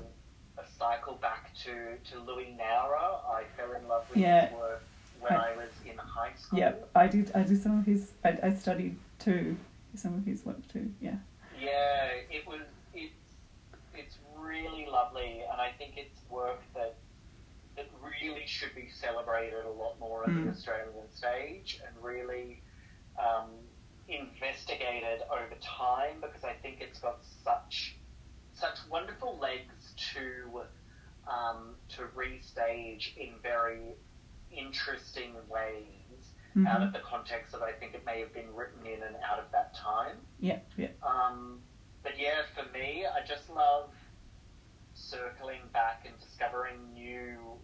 a 0.60 0.64
cycle 0.76 1.14
back 1.14 1.54
to, 1.64 1.96
to 2.10 2.18
Louis 2.20 2.56
Nowra. 2.60 3.24
I 3.30 3.44
fell 3.56 3.72
in 3.80 3.86
love 3.86 4.08
with 4.10 4.18
Yeah. 4.18 4.46
his 4.48 4.56
work 4.58 4.82
when 5.20 5.32
I- 5.32 5.52
I 5.52 5.56
was 5.56 5.70
in 5.86 5.96
high 5.98 6.32
school. 6.36 6.58
Yep, 6.58 6.90
I 6.96 7.06
did. 7.06 7.30
I 7.34 7.42
did 7.44 7.62
some 7.62 7.78
of 7.78 7.86
his. 7.86 8.12
I, 8.24 8.38
I 8.42 8.50
studied 8.54 8.96
too. 9.20 9.56
Some 9.94 10.14
of 10.14 10.24
his 10.24 10.44
work 10.44 10.66
too. 10.72 10.90
Yeah. 11.00 11.16
Yeah, 11.60 12.10
it 12.30 12.46
was. 12.46 12.62
It's 12.94 13.14
it's 13.94 14.18
really 14.36 14.86
lovely, 14.86 15.42
and 15.50 15.60
I 15.60 15.70
think 15.78 15.94
it's 15.96 16.20
work 16.30 16.58
that 16.58 16.58
that 16.58 16.58
really 16.58 16.67
should 18.58 18.74
be 18.74 18.88
celebrated 18.88 19.64
a 19.64 19.70
lot 19.70 19.98
more 20.00 20.24
on 20.24 20.30
Mm. 20.34 20.44
the 20.44 20.50
Australian 20.50 21.08
stage, 21.12 21.80
and 21.86 21.96
really 22.02 22.62
um, 23.16 23.50
investigated 24.08 25.22
over 25.30 25.54
time 25.60 26.20
because 26.20 26.44
I 26.44 26.54
think 26.54 26.80
it's 26.80 26.98
got 27.00 27.18
such 27.44 27.96
such 28.52 28.78
wonderful 28.90 29.38
legs 29.38 29.94
to 30.14 30.62
um, 31.28 31.76
to 31.90 32.02
restage 32.16 33.16
in 33.16 33.38
very 33.42 33.94
interesting 34.50 35.34
ways 35.48 36.34
out 36.66 36.80
Mhm. 36.80 36.86
of 36.88 36.92
the 36.92 37.00
context 37.00 37.52
that 37.52 37.62
I 37.62 37.72
think 37.72 37.94
it 37.94 38.04
may 38.04 38.18
have 38.20 38.32
been 38.32 38.52
written 38.54 38.84
in 38.86 39.02
and 39.02 39.14
out 39.16 39.38
of 39.38 39.50
that 39.52 39.74
time. 39.74 40.26
Yeah. 40.40 40.60
Yeah. 40.76 40.88
Um, 41.02 41.62
but 42.02 42.18
yeah, 42.18 42.42
for 42.54 42.64
me, 42.72 43.06
I 43.06 43.20
just 43.22 43.48
love 43.50 43.92
circling 44.94 45.68
back 45.72 46.04
and 46.06 46.18
discovering 46.18 46.92
new 46.92 47.60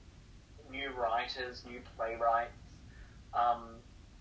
new 0.74 0.90
writers, 0.98 1.62
new 1.66 1.80
playwrights. 1.96 2.58
Um, 3.32 3.78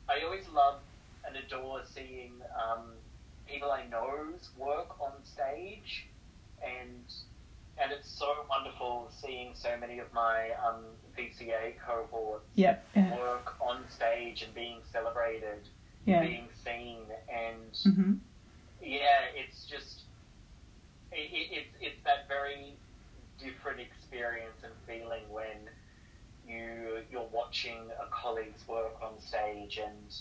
I 0.08 0.24
always 0.26 0.46
love 0.54 0.80
and 1.26 1.36
adore 1.38 1.82
seeing 1.86 2.34
um, 2.54 2.94
people 3.48 3.72
I 3.72 3.86
know's 3.90 4.50
work 4.58 5.00
on 5.02 5.14
stage, 5.24 6.06
and 6.62 7.02
and 7.82 7.92
it's 7.92 8.08
so 8.20 8.28
wonderful 8.50 9.10
seeing 9.10 9.54
so 9.56 9.70
many 9.80 9.98
of 9.98 10.14
my 10.14 10.52
um, 10.62 10.84
VCA 11.18 11.74
cohorts 11.86 12.46
Yeah. 12.54 12.78
Yeah. 12.96 13.18
work 13.18 13.56
on 13.60 13.84
stage 13.90 14.44
and 14.44 14.54
being 14.54 14.82
celebrated, 14.92 15.68
Yeah. 16.06 16.22
being 16.22 16.50
seen, 16.64 17.08
and 17.34 17.74
Mhm. 17.74 18.20
yeah, 18.80 19.26
it's 19.34 19.66
just 19.66 20.04
it, 21.12 21.30
it, 21.34 21.48
it's 21.52 21.74
it's 21.82 22.04
that 22.06 22.28
very 22.28 22.78
different 23.40 23.80
experience 23.80 24.62
and 24.64 24.74
feeling 24.86 25.24
when 25.32 25.58
you 26.54 27.00
you're 27.12 27.28
watching 27.32 27.80
a 28.00 28.08
colleague's 28.12 28.68
work 28.68 28.96
on 29.02 29.20
stage 29.20 29.80
and 29.84 30.16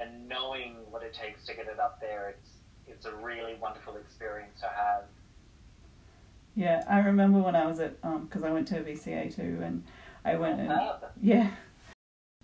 and 0.00 0.28
knowing 0.28 0.76
what 0.90 1.02
it 1.02 1.14
takes 1.14 1.44
to 1.46 1.54
get 1.54 1.66
it 1.66 1.78
up 1.80 2.00
there. 2.00 2.34
It's 2.36 2.50
it's 2.86 3.06
a 3.06 3.14
really 3.14 3.54
wonderful 3.60 3.96
experience 3.96 4.60
to 4.60 4.66
have. 4.68 5.04
Yeah. 6.56 6.84
I 6.88 6.98
remember 7.00 7.38
when 7.40 7.54
I 7.56 7.66
was 7.66 7.80
at 7.80 7.94
um 8.02 8.26
because 8.26 8.42
I 8.42 8.50
went 8.50 8.68
to 8.68 8.82
VCA 8.82 9.34
too, 9.34 9.60
and 9.62 9.84
I 10.24 10.36
went 10.36 10.60
and 10.60 10.72
Yeah. 11.20 11.50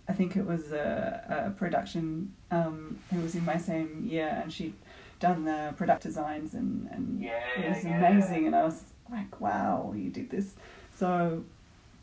I 0.08 0.12
think 0.12 0.36
it 0.36 0.46
was 0.46 0.70
a, 0.72 1.46
a 1.48 1.50
production 1.58 2.32
um, 2.52 2.98
who 3.12 3.20
was 3.22 3.34
in 3.34 3.44
my 3.44 3.56
same 3.56 4.06
year, 4.06 4.38
and 4.40 4.52
she'd 4.52 4.74
done 5.18 5.44
the 5.44 5.74
product 5.76 6.04
designs, 6.04 6.54
and, 6.54 6.88
and 6.92 7.20
Yeah, 7.20 7.40
it 7.58 7.68
was 7.68 7.84
yeah. 7.84 7.98
amazing. 7.98 8.46
And 8.46 8.54
I 8.54 8.62
was 8.62 8.84
like, 9.10 9.40
wow, 9.40 9.92
you 9.96 10.10
did 10.10 10.30
this. 10.30 10.54
So, 10.94 11.44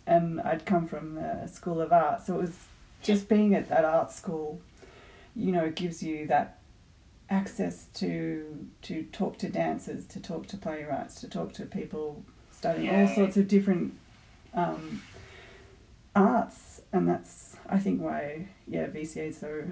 and 0.06 0.42
I'd 0.42 0.66
come 0.66 0.88
from 0.88 1.16
the 1.16 1.48
School 1.48 1.82
of 1.82 1.92
Art, 1.92 2.26
so 2.26 2.36
it 2.36 2.42
was 2.42 2.58
just 3.02 3.28
being 3.28 3.54
at 3.54 3.70
that 3.70 3.86
art 3.86 4.12
school, 4.12 4.62
you 5.36 5.52
know, 5.52 5.70
gives 5.70 6.02
you 6.02 6.28
that 6.28 6.60
access 7.30 7.86
to 7.96 8.68
to 8.84 9.04
talk 9.12 9.38
to 9.40 9.50
dancers, 9.50 10.06
to 10.08 10.20
talk 10.20 10.48
to 10.48 10.58
playwrights, 10.58 11.20
to 11.22 11.30
talk 11.30 11.54
to 11.54 11.66
people 11.66 12.24
studying 12.52 12.94
all 12.94 13.08
sorts 13.08 13.38
of 13.38 13.48
different 13.48 13.94
um, 14.54 15.02
arts, 16.16 16.82
and 16.92 17.08
that's 17.08 17.58
I 17.70 17.80
think 17.80 18.02
why 18.02 18.48
yeah 18.68 18.88
VCA 18.88 19.30
is 19.30 19.40
so 19.40 19.64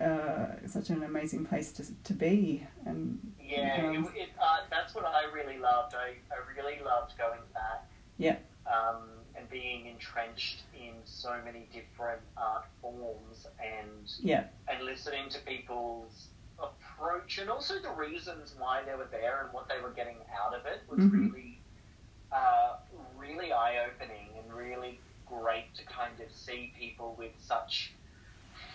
uh, 0.00 0.46
such 0.66 0.90
an 0.90 1.02
amazing 1.02 1.44
place 1.44 1.72
to 1.72 1.84
to 2.04 2.14
be. 2.14 2.66
And 2.84 3.32
Yeah, 3.40 3.86
um, 3.86 4.04
it, 4.14 4.22
it, 4.22 4.28
uh, 4.40 4.58
that's 4.70 4.94
what 4.94 5.04
I 5.04 5.24
really 5.32 5.58
loved. 5.58 5.94
I, 5.94 6.14
I 6.32 6.56
really 6.56 6.80
loved 6.84 7.16
going 7.18 7.40
back. 7.52 7.86
Yeah. 8.16 8.36
Um, 8.66 9.19
being 9.50 9.86
entrenched 9.86 10.62
in 10.74 10.94
so 11.04 11.34
many 11.44 11.68
different 11.72 12.20
art 12.36 12.64
forms 12.80 13.46
and 13.60 14.10
yeah, 14.22 14.44
and 14.68 14.84
listening 14.84 15.28
to 15.30 15.38
people's 15.40 16.28
approach 16.58 17.38
and 17.38 17.50
also 17.50 17.74
the 17.80 17.90
reasons 17.90 18.54
why 18.58 18.82
they 18.84 18.94
were 18.94 19.08
there 19.10 19.42
and 19.44 19.52
what 19.52 19.68
they 19.68 19.80
were 19.82 19.90
getting 19.90 20.16
out 20.42 20.54
of 20.54 20.66
it 20.66 20.82
was 20.88 21.00
Mhm. 21.00 21.32
really 21.32 21.56
uh, 22.32 22.76
really 23.16 23.52
eye 23.52 23.84
opening 23.86 24.28
and 24.38 24.52
really 24.52 25.00
great 25.26 25.74
to 25.74 25.84
kind 25.84 26.20
of 26.20 26.30
see 26.32 26.72
people 26.78 27.14
with 27.18 27.32
such 27.40 27.92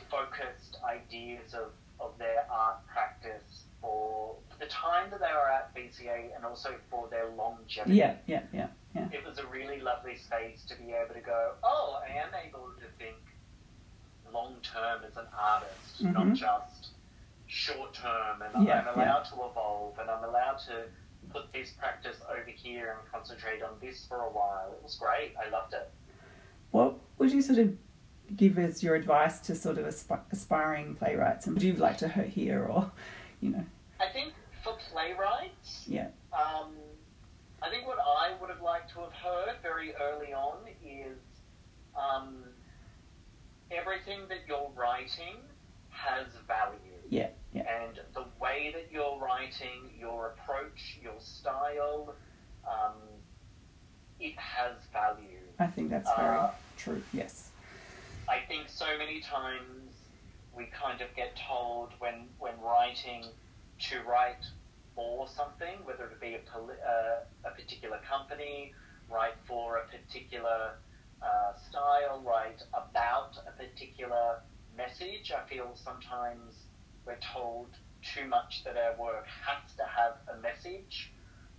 focused 0.09 0.77
ideas 0.83 1.53
of, 1.53 1.71
of 1.99 2.17
their 2.17 2.45
art 2.51 2.85
practice 2.87 3.63
for 3.81 4.35
the 4.59 4.65
time 4.67 5.09
that 5.09 5.19
they 5.19 5.31
were 5.33 5.49
at 5.49 5.73
VCA 5.73 6.35
and 6.35 6.43
also 6.45 6.75
for 6.89 7.07
their 7.09 7.27
longevity. 7.27 7.95
yeah, 7.97 8.15
yeah, 8.27 8.41
yeah, 8.53 8.67
yeah. 8.95 9.07
It 9.11 9.25
was 9.25 9.37
a 9.39 9.45
really 9.47 9.79
lovely 9.81 10.15
space 10.17 10.63
to 10.69 10.75
be 10.75 10.91
able 10.93 11.13
to 11.13 11.19
go, 11.21 11.53
oh, 11.63 11.99
I 12.03 12.13
am 12.13 12.29
able 12.47 12.69
to 12.79 12.85
think 12.97 13.17
long 14.33 14.55
term 14.63 15.01
as 15.09 15.17
an 15.17 15.27
artist, 15.37 16.01
not 16.01 16.25
Mhm. 16.27 16.35
just 16.35 16.89
short 17.47 17.93
term, 17.93 18.41
and 18.41 18.65
Yeah, 18.67 18.79
I'm 18.81 18.97
allowed 18.99 19.23
to 19.25 19.35
evolve, 19.35 19.99
and 19.99 20.09
I'm 20.09 20.23
allowed 20.23 20.57
to 20.67 20.85
put 21.29 21.51
this 21.53 21.71
practice 21.73 22.17
over 22.29 22.49
here 22.49 22.97
and 22.99 23.11
concentrate 23.11 23.61
on 23.61 23.77
this 23.79 24.05
for 24.07 24.17
a 24.21 24.29
while. 24.29 24.71
It 24.73 24.81
was 24.83 24.95
great. 24.95 25.35
I 25.37 25.49
loved 25.49 25.73
it. 25.73 25.91
What 26.71 26.95
would 27.17 27.31
you 27.31 27.41
sort 27.41 27.59
of 27.59 27.77
give 28.35 28.57
as 28.57 28.81
your 28.83 28.95
advice 28.95 29.39
to 29.41 29.55
sort 29.55 29.77
of 29.77 29.85
asp- 29.85 30.31
aspiring 30.31 30.95
playwrights? 30.95 31.45
And 31.47 31.55
would 31.55 31.63
you 31.63 31.73
like 31.73 31.97
to 31.99 32.07
hear, 32.09 32.65
or 32.65 32.91
you 33.41 33.49
know, 33.51 33.65
I 33.99 34.09
think 34.09 34.33
for 34.63 34.73
playwrights, 34.91 35.85
Yeah. 35.87 36.09
um, 36.33 36.75
I 37.65 37.69
think 37.69 37.87
what 37.87 37.97
I 37.99 38.33
would 38.39 38.49
have 38.51 38.61
liked 38.61 38.91
to 38.93 38.99
have 38.99 39.13
heard 39.13 39.55
very 39.63 39.93
early 39.95 40.33
on 40.33 40.57
is 40.85 41.17
um, 41.97 42.43
everything 43.71 44.21
that 44.29 44.39
you're 44.47 44.69
writing 44.75 45.37
has 45.89 46.27
value. 46.47 46.77
yeah, 47.09 47.29
yeah, 47.53 47.63
And 47.83 47.99
the 48.13 48.25
way 48.39 48.71
that 48.75 48.91
you're 48.91 49.17
writing, 49.19 49.89
your 49.99 50.27
approach, 50.37 50.99
your 51.01 51.15
style, 51.19 52.13
um, 52.67 52.93
it 54.19 54.37
has 54.37 54.73
value. 54.93 55.39
I 55.57 55.67
think 55.67 55.89
that's 55.89 56.09
very 56.15 56.37
Uh, 56.37 56.49
true. 56.77 57.01
Yes. 57.13 57.49
I 58.29 58.39
think 58.47 58.69
so 58.69 58.85
many 58.97 59.21
times 59.21 59.93
we 60.55 60.65
kind 60.65 61.01
of 61.01 61.07
get 61.15 61.35
told 61.47 61.91
when 61.99 62.27
when 62.39 62.59
writing 62.59 63.25
to 63.79 64.01
write 64.03 64.43
for 64.95 65.27
something, 65.27 65.83
whether 65.85 66.05
it 66.05 66.19
be 66.21 66.35
a, 66.35 66.39
poli- 66.51 66.81
uh, 66.85 67.49
a 67.49 67.51
particular 67.51 67.99
company, 68.09 68.73
write 69.09 69.37
for 69.47 69.77
a 69.77 69.87
particular 69.87 70.73
uh, 71.21 71.53
style, 71.69 72.21
write 72.25 72.63
about 72.73 73.37
a 73.47 73.51
particular 73.51 74.41
message. 74.75 75.31
I 75.31 75.47
feel 75.49 75.75
sometimes 75.75 76.67
we're 77.05 77.19
told 77.33 77.67
too 78.15 78.27
much 78.27 78.63
that 78.65 78.77
our 78.77 78.95
work 78.97 79.25
has 79.47 79.75
to 79.77 79.83
have 79.83 80.13
a 80.27 80.39
message, 80.41 81.11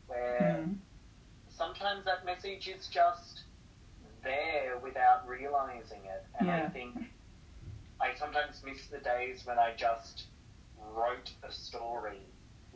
where 0.07 0.65
Mm. 0.65 0.79
sometimes 1.49 2.05
that 2.05 2.25
message 2.25 2.69
is 2.69 2.89
just 2.89 3.45
there 4.23 4.79
without 4.79 5.27
realizing 5.27 6.05
it. 6.07 6.25
And 6.39 6.51
I 6.51 6.69
think 6.73 6.97
I 8.01 8.15
sometimes 8.15 8.63
miss 8.65 8.87
the 8.89 8.99
days 8.99 9.45
when 9.47 9.59
I 9.59 9.75
just 9.77 10.27
wrote 10.77 11.33
a 11.43 11.51
story 11.51 12.21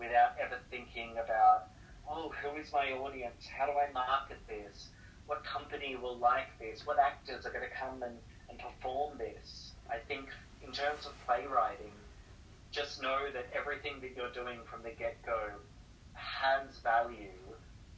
without 0.00 0.32
ever 0.42 0.58
thinking 0.70 1.12
about, 1.12 1.68
oh, 2.08 2.32
who 2.42 2.58
is 2.58 2.72
my 2.72 2.90
audience? 2.92 3.46
How 3.46 3.66
do 3.66 3.72
I 3.72 3.92
market 3.92 4.38
this? 4.48 4.88
What 5.26 5.44
company 5.44 5.94
will 5.94 6.16
like 6.16 6.48
this? 6.58 6.86
What 6.86 6.98
actors 6.98 7.46
are 7.46 7.52
going 7.52 7.68
to 7.68 7.76
come 7.76 8.02
and, 8.02 8.16
and 8.48 8.58
perform 8.58 9.18
this? 9.18 9.72
I 9.88 9.98
think 10.08 10.26
in 10.64 10.72
terms 10.72 11.06
of 11.06 11.12
playwriting, 11.26 11.92
just 12.72 13.02
know 13.02 13.30
that 13.32 13.46
everything 13.54 14.00
that 14.00 14.16
you're 14.16 14.32
doing 14.32 14.58
from 14.70 14.82
the 14.82 14.90
get 14.90 15.20
go 15.24 15.50
has 16.14 16.78
value 16.82 17.38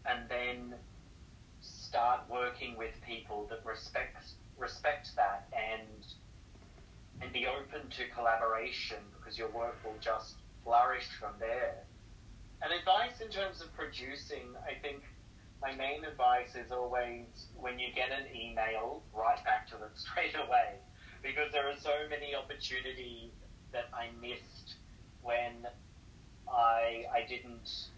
and 0.06 0.28
then 0.28 0.74
start 1.60 2.20
working 2.30 2.76
with 2.76 2.90
people 3.06 3.46
that 3.50 3.64
respect 3.64 4.24
respect 4.58 5.10
that 5.16 5.46
and 5.52 6.04
and 7.20 7.32
be 7.32 7.46
open 7.46 7.88
to 7.90 8.02
collaboration 8.14 8.98
because 9.16 9.38
your 9.38 9.48
work 9.50 9.76
will 9.84 9.94
just 10.00 10.36
flourish 10.64 11.06
from 11.20 11.32
there. 11.38 11.84
And 12.62 12.72
advice 12.72 13.20
in 13.20 13.29
terms 13.29 13.61
of 13.61 13.75
producing, 13.75 14.55
I 14.64 14.79
think 14.81 15.03
my 15.61 15.75
main 15.75 16.05
advice 16.05 16.55
is 16.55 16.70
always 16.70 17.27
when 17.57 17.79
you 17.79 17.88
get 17.94 18.11
an 18.11 18.27
email, 18.35 19.03
write 19.12 19.44
back 19.44 19.66
to 19.68 19.77
them 19.77 19.90
straight 19.94 20.35
away 20.37 20.79
because 21.22 21.53
there 21.53 21.68
are 21.68 21.77
so 21.81 21.94
many 22.09 22.35
opportunities 22.35 23.31
that 23.72 23.88
I 23.92 24.09
missed 24.20 24.75
when 25.22 25.66
I 26.48 27.05
I 27.12 27.27
didn't 27.29 27.88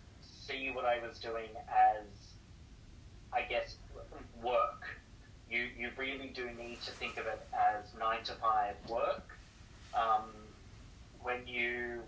see 0.46 0.70
what 0.72 0.84
I 0.84 0.98
was 1.06 1.18
doing 1.18 1.50
as 1.68 2.04
I 3.32 3.42
guess 3.42 3.76
work. 4.42 4.84
You 5.50 5.66
you 5.76 5.90
really 5.98 6.32
do 6.34 6.50
need 6.58 6.80
to 6.82 6.92
think 6.92 7.18
of 7.18 7.26
it 7.26 7.46
as 7.52 7.84
nine 7.98 8.22
to 8.24 8.32
five 8.34 8.76
work. 8.88 9.28
Um, 9.94 10.30
when 11.22 11.46
you 11.46 12.00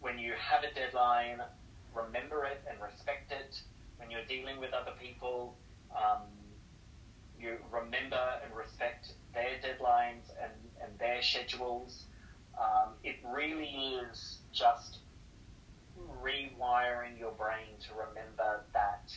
when 0.00 0.18
you 0.18 0.34
have 0.38 0.62
a 0.62 0.74
deadline, 0.74 1.40
remember 1.96 2.44
it 2.44 2.62
and 2.68 2.80
respect 2.80 3.32
it. 3.32 3.60
When 3.96 4.10
you're 4.10 4.24
dealing 4.28 4.60
with 4.60 4.72
other 4.72 4.92
people, 5.00 5.56
um, 5.94 6.22
you 7.38 7.56
remember 7.70 8.20
and 8.44 8.54
respect 8.54 9.12
their 9.34 9.58
deadlines 9.62 10.30
and, 10.42 10.52
and 10.82 10.98
their 10.98 11.22
schedules. 11.22 12.04
Um, 12.58 12.94
it 13.04 13.16
really 13.24 13.96
is 14.00 14.38
just 14.52 14.98
rewiring 16.22 17.18
your 17.18 17.32
brain 17.32 17.78
to 17.88 17.94
remember 17.94 18.64
that 18.72 19.10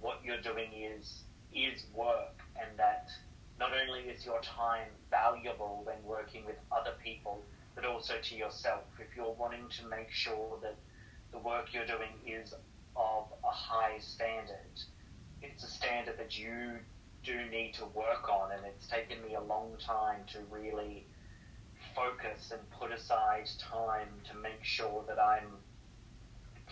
what 0.00 0.20
you're 0.24 0.40
doing 0.40 0.70
is 0.72 1.22
is 1.52 1.84
work 1.94 2.40
and 2.60 2.78
that 2.78 3.08
not 3.58 3.70
only 3.74 4.02
is 4.02 4.24
your 4.24 4.40
time 4.40 4.86
valuable 5.10 5.82
when 5.84 5.96
working 6.04 6.44
with 6.44 6.56
other 6.70 6.92
people 7.02 7.42
but 7.74 7.84
also 7.84 8.14
to 8.22 8.36
yourself 8.36 8.84
if 8.98 9.16
you're 9.16 9.32
wanting 9.32 9.68
to 9.68 9.86
make 9.88 10.10
sure 10.10 10.58
that 10.62 10.76
the 11.32 11.38
work 11.38 11.72
you're 11.72 11.86
doing 11.86 12.12
is 12.26 12.54
of 12.96 13.24
a 13.44 13.50
high 13.50 13.98
standard 13.98 14.80
it's 15.42 15.64
a 15.64 15.68
standard 15.68 16.18
that 16.18 16.38
you 16.38 16.76
do 17.24 17.44
need 17.50 17.74
to 17.74 17.84
work 17.86 18.28
on 18.28 18.52
and 18.52 18.62
it's 18.66 18.86
taken 18.86 19.22
me 19.22 19.34
a 19.34 19.40
long 19.40 19.72
time 19.78 20.20
to 20.26 20.38
really 20.50 21.04
focus 21.94 22.52
and 22.52 22.60
put 22.70 22.92
aside 22.92 23.48
time 23.58 24.08
to 24.28 24.36
make 24.36 24.62
sure 24.62 25.04
that 25.06 25.18
I'm 25.18 25.48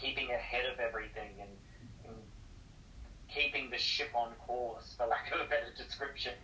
keeping 0.01 0.31
ahead 0.31 0.65
of 0.73 0.79
everything 0.81 1.31
and, 1.41 1.51
and 2.07 2.17
keeping 3.29 3.71
the 3.71 3.79
ship 3.79 4.11
on 4.15 4.31
course, 4.47 4.95
for 4.97 5.07
lack 5.07 5.33
of 5.35 5.41
a 5.41 5.45
better 5.45 5.73
description. 5.77 6.35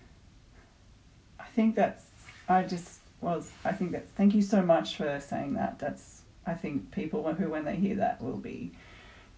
I 1.39 1.47
think 1.55 1.75
that's. 1.75 2.05
I 2.49 2.63
just 2.63 3.01
was. 3.21 3.51
I 3.65 3.73
think 3.73 3.93
that's. 3.93 4.11
Thank 4.13 4.35
you 4.35 4.43
so 4.43 4.63
much 4.63 4.97
for 4.97 5.21
saying 5.21 5.55
that. 5.55 5.79
That's. 5.79 6.23
I 6.47 6.55
think 6.55 6.91
people 6.91 7.33
who, 7.35 7.49
when 7.51 7.65
they 7.65 7.77
hear 7.77 7.97
that, 7.97 8.23
will 8.23 8.37
be, 8.37 8.73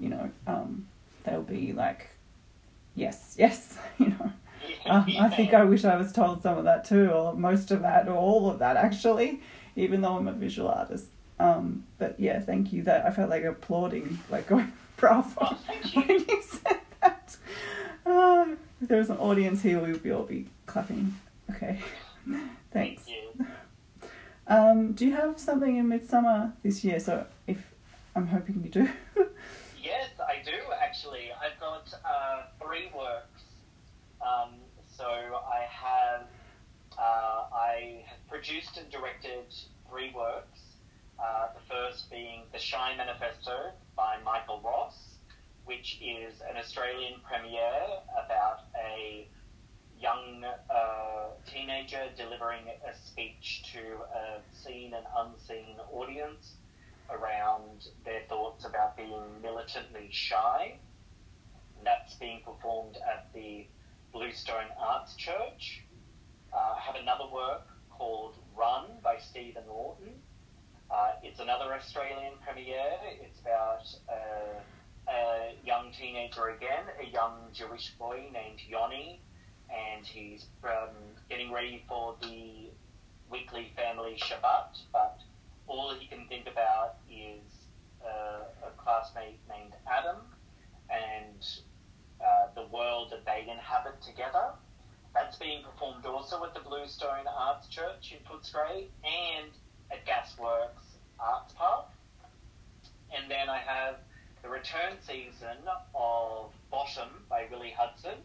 you 0.00 0.08
know, 0.08 0.30
um, 0.46 0.86
they'll 1.24 1.42
be 1.42 1.72
like, 1.72 2.08
yes, 2.94 3.34
yes, 3.38 3.78
you 3.98 4.08
know. 4.08 4.32
Uh, 4.84 5.04
I 5.20 5.28
think 5.28 5.54
I 5.54 5.64
wish 5.64 5.84
I 5.84 5.96
was 5.96 6.12
told 6.12 6.42
some 6.42 6.58
of 6.58 6.64
that 6.64 6.84
too, 6.84 7.10
or 7.10 7.34
most 7.34 7.70
of 7.70 7.82
that, 7.82 8.08
or 8.08 8.16
all 8.16 8.50
of 8.50 8.58
that 8.58 8.76
actually, 8.76 9.40
even 9.76 10.00
though 10.00 10.16
I'm 10.16 10.26
a 10.28 10.32
visual 10.32 10.68
artist. 10.68 11.06
Um, 11.38 11.84
but 11.98 12.18
yeah, 12.18 12.40
thank 12.40 12.72
you. 12.72 12.82
That 12.82 13.04
I 13.06 13.10
felt 13.10 13.30
like 13.30 13.44
applauding, 13.44 14.18
like 14.30 14.46
going 14.48 14.72
bravo 14.96 15.28
Oh, 15.40 15.58
thank 15.66 15.94
you. 15.94 16.02
when 16.02 16.24
you 16.28 16.42
said 16.42 16.80
that. 17.02 17.36
Uh, 18.04 18.46
if 18.80 18.88
there 18.88 18.98
was 18.98 19.10
an 19.10 19.18
audience 19.18 19.62
here, 19.62 19.78
we 19.80 19.92
would 19.92 20.10
all 20.10 20.24
be 20.24 20.46
clapping. 20.66 21.14
Okay, 21.50 21.80
thanks. 22.72 23.04
Thank. 23.04 23.48
Um, 24.48 24.92
do 24.92 25.06
you 25.06 25.14
have 25.16 25.38
something 25.40 25.76
in 25.76 25.88
Midsummer 25.88 26.52
this 26.62 26.84
year? 26.84 27.00
So 27.00 27.26
if 27.46 27.58
I'm 28.14 28.26
hoping 28.26 28.62
you 28.62 28.70
do. 28.70 28.88
Yes, 29.82 30.10
I 30.18 30.42
do 30.44 30.56
actually. 30.82 31.28
I've 31.40 31.60
got 31.60 31.94
uh, 32.04 32.42
three 32.60 32.90
works. 32.92 33.42
Um, 34.20 34.54
so 34.88 35.04
I 35.04 35.62
have 35.70 36.26
uh, 36.98 37.54
I 37.54 38.02
have 38.08 38.18
produced 38.28 38.78
and 38.78 38.90
directed 38.90 39.46
three 39.88 40.12
works. 40.12 40.58
Uh, 41.20 41.48
the 41.54 41.60
first 41.72 42.10
being 42.10 42.42
The 42.52 42.58
Shy 42.58 42.96
Manifesto 42.96 43.70
by 43.96 44.16
Michael 44.24 44.60
Ross, 44.64 44.96
which 45.66 46.00
is 46.02 46.40
an 46.50 46.56
Australian 46.56 47.20
premiere 47.22 47.86
about 48.24 48.62
a 48.76 49.28
young 50.00 50.44
uh, 50.44 51.28
teenager 51.46 52.08
delivering 52.16 52.64
a 52.86 52.96
speech 53.06 53.64
to 53.72 53.80
a 54.14 54.40
seen 54.52 54.92
and 54.94 55.06
unseen 55.16 55.76
audience 55.92 56.54
around 57.10 57.86
their 58.04 58.22
thoughts 58.28 58.64
about 58.64 58.96
being 58.96 59.40
militantly 59.42 60.08
shy. 60.10 60.78
And 61.76 61.86
that's 61.86 62.14
being 62.14 62.40
performed 62.44 62.96
at 62.96 63.32
the 63.34 63.66
Bluestone 64.12 64.70
Arts 64.78 65.14
Church. 65.16 65.84
Uh, 66.52 66.74
I 66.76 66.80
have 66.80 66.96
another 66.96 67.26
work 67.32 67.66
called 67.90 68.34
Run 68.56 68.84
by 69.02 69.18
Stephen 69.18 69.64
Laughton. 69.68 70.14
Uh, 70.90 71.12
it's 71.22 71.40
another 71.40 71.74
Australian 71.74 72.34
premiere. 72.44 72.96
It's 73.20 73.40
about 73.40 73.82
uh, 74.08 75.10
a 75.10 75.54
young 75.64 75.92
teenager 75.98 76.48
again, 76.48 76.84
a 77.00 77.06
young 77.10 77.48
Jewish 77.52 77.90
boy 77.98 78.28
named 78.32 78.60
Yoni, 78.68 79.20
and 79.70 80.06
he's 80.06 80.46
um, 80.64 80.94
getting 81.28 81.52
ready 81.52 81.84
for 81.88 82.14
the 82.22 82.70
weekly 83.30 83.72
family 83.76 84.16
Shabbat, 84.16 84.78
but 84.92 85.20
all 85.66 85.92
he 85.94 86.06
can 86.06 86.26
think 86.28 86.46
about 86.46 86.96
is 87.10 87.42
uh, 88.04 88.68
a 88.68 88.70
classmate 88.76 89.38
named 89.48 89.72
Adam 89.90 90.16
and 90.90 91.46
uh, 92.20 92.48
the 92.54 92.66
world 92.68 93.10
that 93.10 93.24
they 93.24 93.50
inhabit 93.50 94.00
together. 94.02 94.50
That's 95.14 95.36
being 95.36 95.64
performed 95.64 96.04
also 96.04 96.44
at 96.44 96.54
the 96.54 96.60
Bluestone 96.60 97.26
Arts 97.26 97.68
Church 97.68 98.12
in 98.12 98.18
Footscray 98.28 98.84
and 99.02 99.50
at 99.90 100.06
Gasworks 100.06 100.98
Arts 101.18 101.54
Park. 101.54 101.86
And 103.16 103.30
then 103.30 103.48
I 103.48 103.58
have 103.58 103.96
the 104.42 104.48
return 104.48 104.98
season 105.06 105.56
of 105.94 106.52
Bottom 106.70 107.08
by 107.28 107.46
Willie 107.50 107.74
Hudson. 107.76 108.18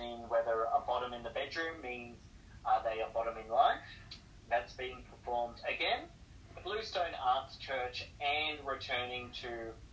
Questioning 0.00 0.28
whether 0.28 0.64
a 0.74 0.80
bottom 0.86 1.12
in 1.12 1.22
the 1.22 1.30
bedroom 1.30 1.80
means 1.82 2.16
are 2.64 2.82
they 2.82 3.00
a 3.00 3.12
bottom 3.12 3.34
in 3.42 3.50
life. 3.50 3.80
That's 4.48 4.72
being 4.72 4.98
performed 5.10 5.56
again 5.68 6.08
the 6.54 6.60
Bluestone 6.62 7.14
Arts 7.22 7.56
Church 7.56 8.08
and 8.20 8.58
returning 8.66 9.30
to 9.42 9.48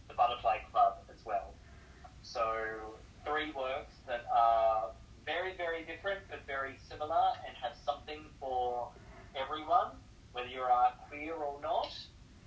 the 0.08 0.14
Butterfly 0.16 0.60
Club 0.72 0.98
as 1.14 1.24
well. 1.26 1.54
So 2.24 2.42
three 3.26 3.52
works 3.52 3.94
that 4.08 4.26
are 4.34 4.92
very, 5.26 5.56
very 5.56 5.84
different 5.84 6.22
but 6.30 6.40
very 6.48 6.78
similar 6.90 7.36
and 7.46 7.56
have 7.62 7.74
something 7.86 8.26
for 8.40 8.90
everyone, 9.36 9.92
whether 10.32 10.48
you 10.48 10.62
are 10.62 10.94
queer 11.10 11.36
or 11.36 11.60
not. 11.62 11.92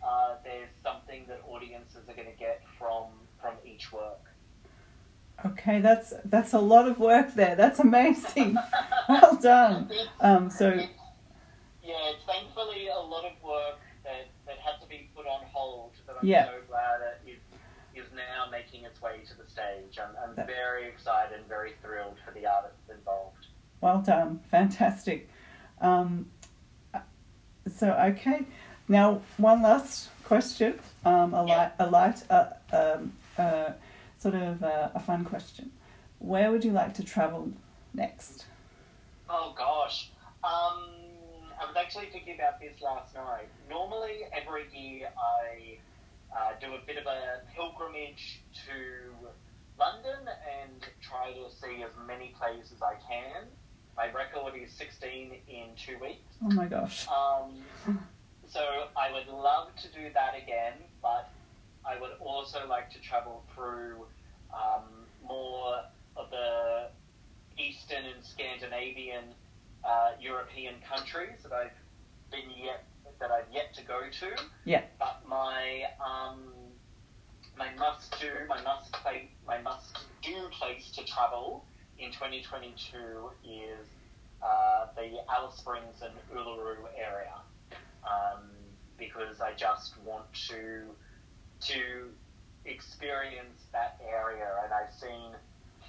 Uh, 0.04 0.36
there's 0.44 0.72
something 0.82 1.24
that 1.28 1.40
audiences 1.46 2.08
are 2.08 2.14
going 2.14 2.30
to 2.30 2.38
get 2.38 2.62
from 2.78 3.04
from 3.40 3.54
each 3.64 3.92
work. 3.92 4.29
Okay, 5.46 5.80
that's 5.80 6.12
that's 6.26 6.52
a 6.52 6.58
lot 6.58 6.86
of 6.88 6.98
work 6.98 7.34
there. 7.34 7.56
That's 7.56 7.78
amazing. 7.80 8.56
well 9.08 9.36
done. 9.36 9.90
Um, 10.20 10.50
so 10.50 10.68
yeah, 11.82 12.12
thankfully 12.26 12.88
a 12.88 12.98
lot 12.98 13.24
of 13.24 13.32
work 13.42 13.78
that, 14.04 14.28
that 14.46 14.58
had 14.58 14.80
to 14.82 14.86
be 14.88 15.08
put 15.16 15.26
on 15.26 15.40
hold 15.52 15.92
that 16.06 16.16
I'm 16.20 16.26
Yeah. 16.26 16.46
so 16.46 16.52
glad 16.68 17.00
it 17.24 17.30
is, 17.94 18.04
is 18.04 18.12
now 18.14 18.50
making 18.50 18.84
its 18.84 19.00
way 19.02 19.20
to 19.28 19.34
the 19.42 19.48
stage. 19.50 19.98
I'm, 19.98 20.14
I'm 20.22 20.34
That- 20.36 20.46
very 20.46 20.86
excited 20.86 21.38
and 21.38 21.48
very 21.48 21.72
thrilled 21.82 22.16
for 22.24 22.32
the 22.32 22.46
artists 22.46 22.88
involved. 22.90 23.46
well 23.80 24.00
done, 24.02 24.40
fantastic. 24.50 25.28
Um, 25.80 26.30
so 27.78 27.92
okay, 27.92 28.44
now 28.88 29.22
one 29.38 29.62
last 29.62 30.10
question. 30.24 30.78
Um, 31.04 31.32
a 31.34 31.46
Yeah. 31.46 31.56
light, 31.56 31.72
a 31.78 31.86
light, 31.90 32.22
uh, 32.30 32.44
um, 32.72 33.12
uh, 33.38 33.70
sort 34.20 34.34
of 34.34 34.62
uh, 34.62 34.90
a 34.94 35.00
fun 35.00 35.24
question. 35.24 35.70
Where 36.18 36.52
would 36.52 36.64
you 36.64 36.72
like 36.72 36.94
to 36.94 37.04
travel 37.04 37.50
next? 37.94 38.44
Oh 39.28 39.54
gosh. 39.56 40.10
Um, 40.44 40.90
I 41.60 41.66
was 41.66 41.76
actually 41.76 42.06
thinking 42.12 42.34
about 42.34 42.60
this 42.60 42.80
last 42.82 43.14
night. 43.14 43.48
Normally, 43.68 44.20
every 44.32 44.64
year 44.72 45.08
I 45.18 45.78
uh, 46.34 46.52
do 46.60 46.74
a 46.74 46.86
bit 46.86 46.98
of 46.98 47.06
a 47.06 47.40
pilgrimage 47.54 48.42
to 48.66 49.28
London 49.78 50.28
and 50.62 50.86
try 51.00 51.32
to 51.32 51.50
see 51.50 51.82
as 51.82 51.90
many 52.06 52.34
places 52.38 52.72
as 52.76 52.82
I 52.82 52.94
can. 53.08 53.44
My 53.96 54.06
record 54.12 54.54
is 54.62 54.70
16 54.72 55.32
in 55.48 55.64
two 55.76 55.98
weeks. 56.00 56.36
Oh 56.42 56.50
my 56.50 56.66
gosh. 56.66 57.06
Um, 57.08 57.98
so 58.46 58.60
I 58.96 59.12
would 59.12 59.28
love 59.28 59.68
to 59.76 59.88
do 59.88 60.10
that 60.14 60.34
again, 60.40 60.74
but 61.02 61.30
I 61.90 62.00
would 62.00 62.12
also 62.20 62.60
like 62.68 62.90
to 62.90 63.00
travel 63.00 63.42
through 63.54 64.06
um, 64.54 64.84
more 65.26 65.82
of 66.16 66.30
the 66.30 66.88
Eastern 67.58 68.04
and 68.04 68.24
Scandinavian 68.24 69.24
uh, 69.84 70.12
European 70.20 70.74
countries 70.88 71.42
that 71.42 71.52
I've 71.52 71.76
been 72.30 72.50
yet 72.56 72.84
that 73.18 73.30
I've 73.30 73.52
yet 73.52 73.74
to 73.74 73.82
go 73.82 74.00
to. 74.20 74.42
Yeah. 74.64 74.82
But 74.98 75.22
my 75.28 75.82
um, 75.98 76.38
my 77.58 77.74
must 77.74 78.18
do, 78.20 78.30
my 78.48 78.62
must 78.62 78.92
play, 78.92 79.30
my 79.46 79.60
must 79.60 79.98
do 80.22 80.48
place 80.52 80.92
to 80.92 81.04
travel 81.04 81.64
in 81.98 82.12
2022 82.12 82.98
is 83.44 83.86
uh, 84.42 84.86
the 84.96 85.18
Alice 85.28 85.56
Springs 85.56 86.02
and 86.02 86.12
Uluru 86.32 86.86
area 86.96 87.34
um, 88.04 88.48
because 88.96 89.40
I 89.40 89.52
just 89.54 89.94
want 90.04 90.32
to 90.48 90.84
to 91.62 92.08
experience 92.64 93.64
that 93.72 94.00
area, 94.08 94.48
and 94.64 94.72
I've 94.72 94.92
seen 94.94 95.32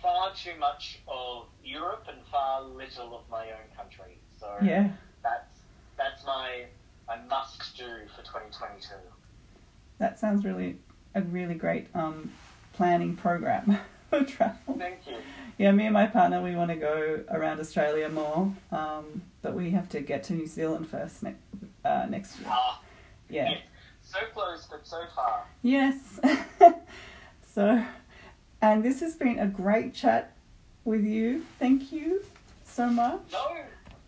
far 0.01 0.34
too 0.34 0.57
much 0.60 0.99
of 1.07 1.45
Europe 1.63 2.05
and 2.10 2.17
far 2.31 2.62
little 2.63 3.15
of 3.15 3.29
my 3.29 3.45
own 3.47 3.67
country. 3.75 4.17
So 4.39 4.47
Yeah. 4.62 4.89
that's 5.23 5.57
that's 5.97 6.25
my 6.25 6.65
my 7.07 7.17
must 7.29 7.77
do 7.77 7.86
for 8.15 8.21
2022. 8.23 8.88
That 9.99 10.19
sounds 10.19 10.43
really 10.45 10.77
a 11.13 11.21
really 11.21 11.55
great 11.55 11.88
um, 11.93 12.31
planning 12.73 13.15
program 13.15 13.77
for 14.10 14.23
travel. 14.23 14.75
Thank 14.77 15.05
you. 15.07 15.17
Yeah, 15.57 15.71
me 15.73 15.86
and 15.86 15.93
my 15.93 16.07
partner 16.07 16.41
we 16.41 16.55
want 16.55 16.71
to 16.71 16.77
go 16.77 17.23
around 17.29 17.60
Australia 17.60 18.10
more, 18.10 18.51
um, 18.71 19.21
but 19.41 19.53
we 19.53 19.71
have 19.71 19.89
to 19.89 19.99
get 19.99 20.23
to 20.25 20.34
New 20.34 20.47
Zealand 20.47 20.88
first 20.89 21.21
ne- 21.21 21.36
uh, 21.86 22.07
next 22.10 22.39
year. 22.39 22.47
Ah, 22.49 22.81
Yeah. 23.29 23.49
yes. 23.51 23.62
So 24.12 24.19
close, 24.34 24.67
but 24.69 24.86
so 24.86 25.04
far. 25.15 25.45
Yes. 25.62 26.19
so, 27.54 27.84
and 28.62 28.84
this 28.84 29.00
has 29.00 29.15
been 29.15 29.39
a 29.39 29.47
great 29.47 29.93
chat 29.93 30.34
with 30.84 31.04
you. 31.06 31.45
Thank 31.60 31.93
you 31.93 32.24
so 32.65 32.88
much. 32.88 33.21
No, 33.32 33.56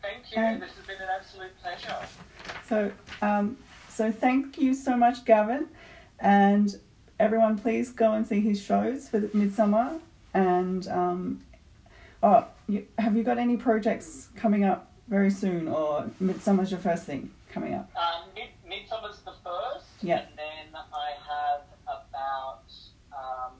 thank 0.01 0.31
you. 0.31 0.41
And- 0.41 0.61
this 0.61 0.71
has 0.75 0.85
been 0.85 0.97
an 1.01 1.07
absolute 1.15 1.51
pleasure. 1.61 1.97
So, 2.67 2.91
um, 3.21 3.57
so 3.89 4.11
thank 4.11 4.57
you 4.57 4.73
so 4.73 4.97
much, 4.97 5.23
Gavin, 5.23 5.67
and 6.19 6.75
everyone. 7.19 7.57
Please 7.57 7.91
go 7.91 8.11
and 8.13 8.27
see 8.27 8.41
his 8.41 8.61
shows 8.61 9.07
for 9.07 9.19
the 9.19 9.29
Midsummer. 9.37 9.99
And 10.33 10.85
um, 10.89 11.41
oh, 12.21 12.45
you, 12.67 12.85
have 12.97 13.15
you 13.15 13.23
got 13.23 13.37
any 13.37 13.55
projects 13.55 14.27
coming 14.35 14.65
up 14.65 14.91
very 15.07 15.29
soon, 15.29 15.67
or 15.69 16.09
Midsummer's 16.19 16.71
your 16.71 16.79
first 16.79 17.05
thing 17.05 17.31
coming 17.51 17.73
up? 17.73 17.89
Um, 17.95 18.29
Mid- 18.35 18.49
Midsummer's 18.67 19.19
the 19.19 19.33
first, 19.43 19.85
Yeah. 20.03 20.19
and 20.19 20.37
then 20.37 20.81
I 20.93 21.11
have 21.27 21.61
about 21.87 22.63
um, 23.15 23.53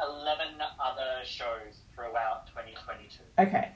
11 0.00 0.46
other 0.82 1.24
shows 1.24 1.78
throughout 1.94 2.48
2022. 2.48 3.22
Okay, 3.38 3.70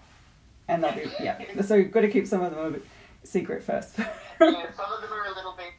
and 0.66 0.82
they'll 0.82 0.92
be 0.92 1.04
yeah. 1.20 1.38
So 1.62 1.76
you've 1.76 1.92
got 1.92 2.00
to 2.00 2.10
keep 2.10 2.26
some 2.26 2.42
of 2.42 2.50
them 2.50 2.64
a 2.64 2.70
bit 2.72 2.84
secret 3.22 3.62
first. 3.62 3.98
yeah, 3.98 4.06
some 4.38 4.92
of 4.92 5.00
them 5.00 5.12
are 5.12 5.26
a 5.26 5.34
little 5.34 5.54
bit 5.56 5.72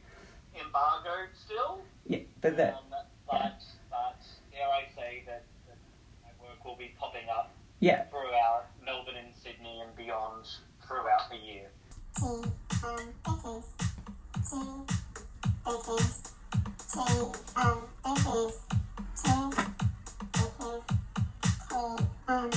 embargoed 0.58 1.28
still, 1.44 1.82
yeah, 2.06 2.20
but 2.40 2.56
that 2.56 2.74
um, 2.74 2.84
but, 3.30 3.62
but 3.90 4.16
dare 4.50 4.68
I 4.68 4.84
say 4.96 5.24
that, 5.26 5.44
that 5.68 5.76
my 6.24 6.30
work 6.42 6.64
will 6.64 6.76
be 6.76 6.94
popping 6.98 7.28
up 7.28 7.52
yeah. 7.80 8.04
throughout 8.04 8.66
Melbourne 8.84 9.16
and 9.16 9.34
Sydney 9.34 9.82
and 9.84 9.94
beyond 9.94 10.46
throughout 10.86 11.30
the 11.30 11.36
year. 11.36 11.68
Because 15.70 16.22
T 16.92 16.98
um 17.54 17.78
this 18.04 18.26
is 18.26 18.58
T 19.22 19.30
um, 21.70 22.08
um 22.26 22.50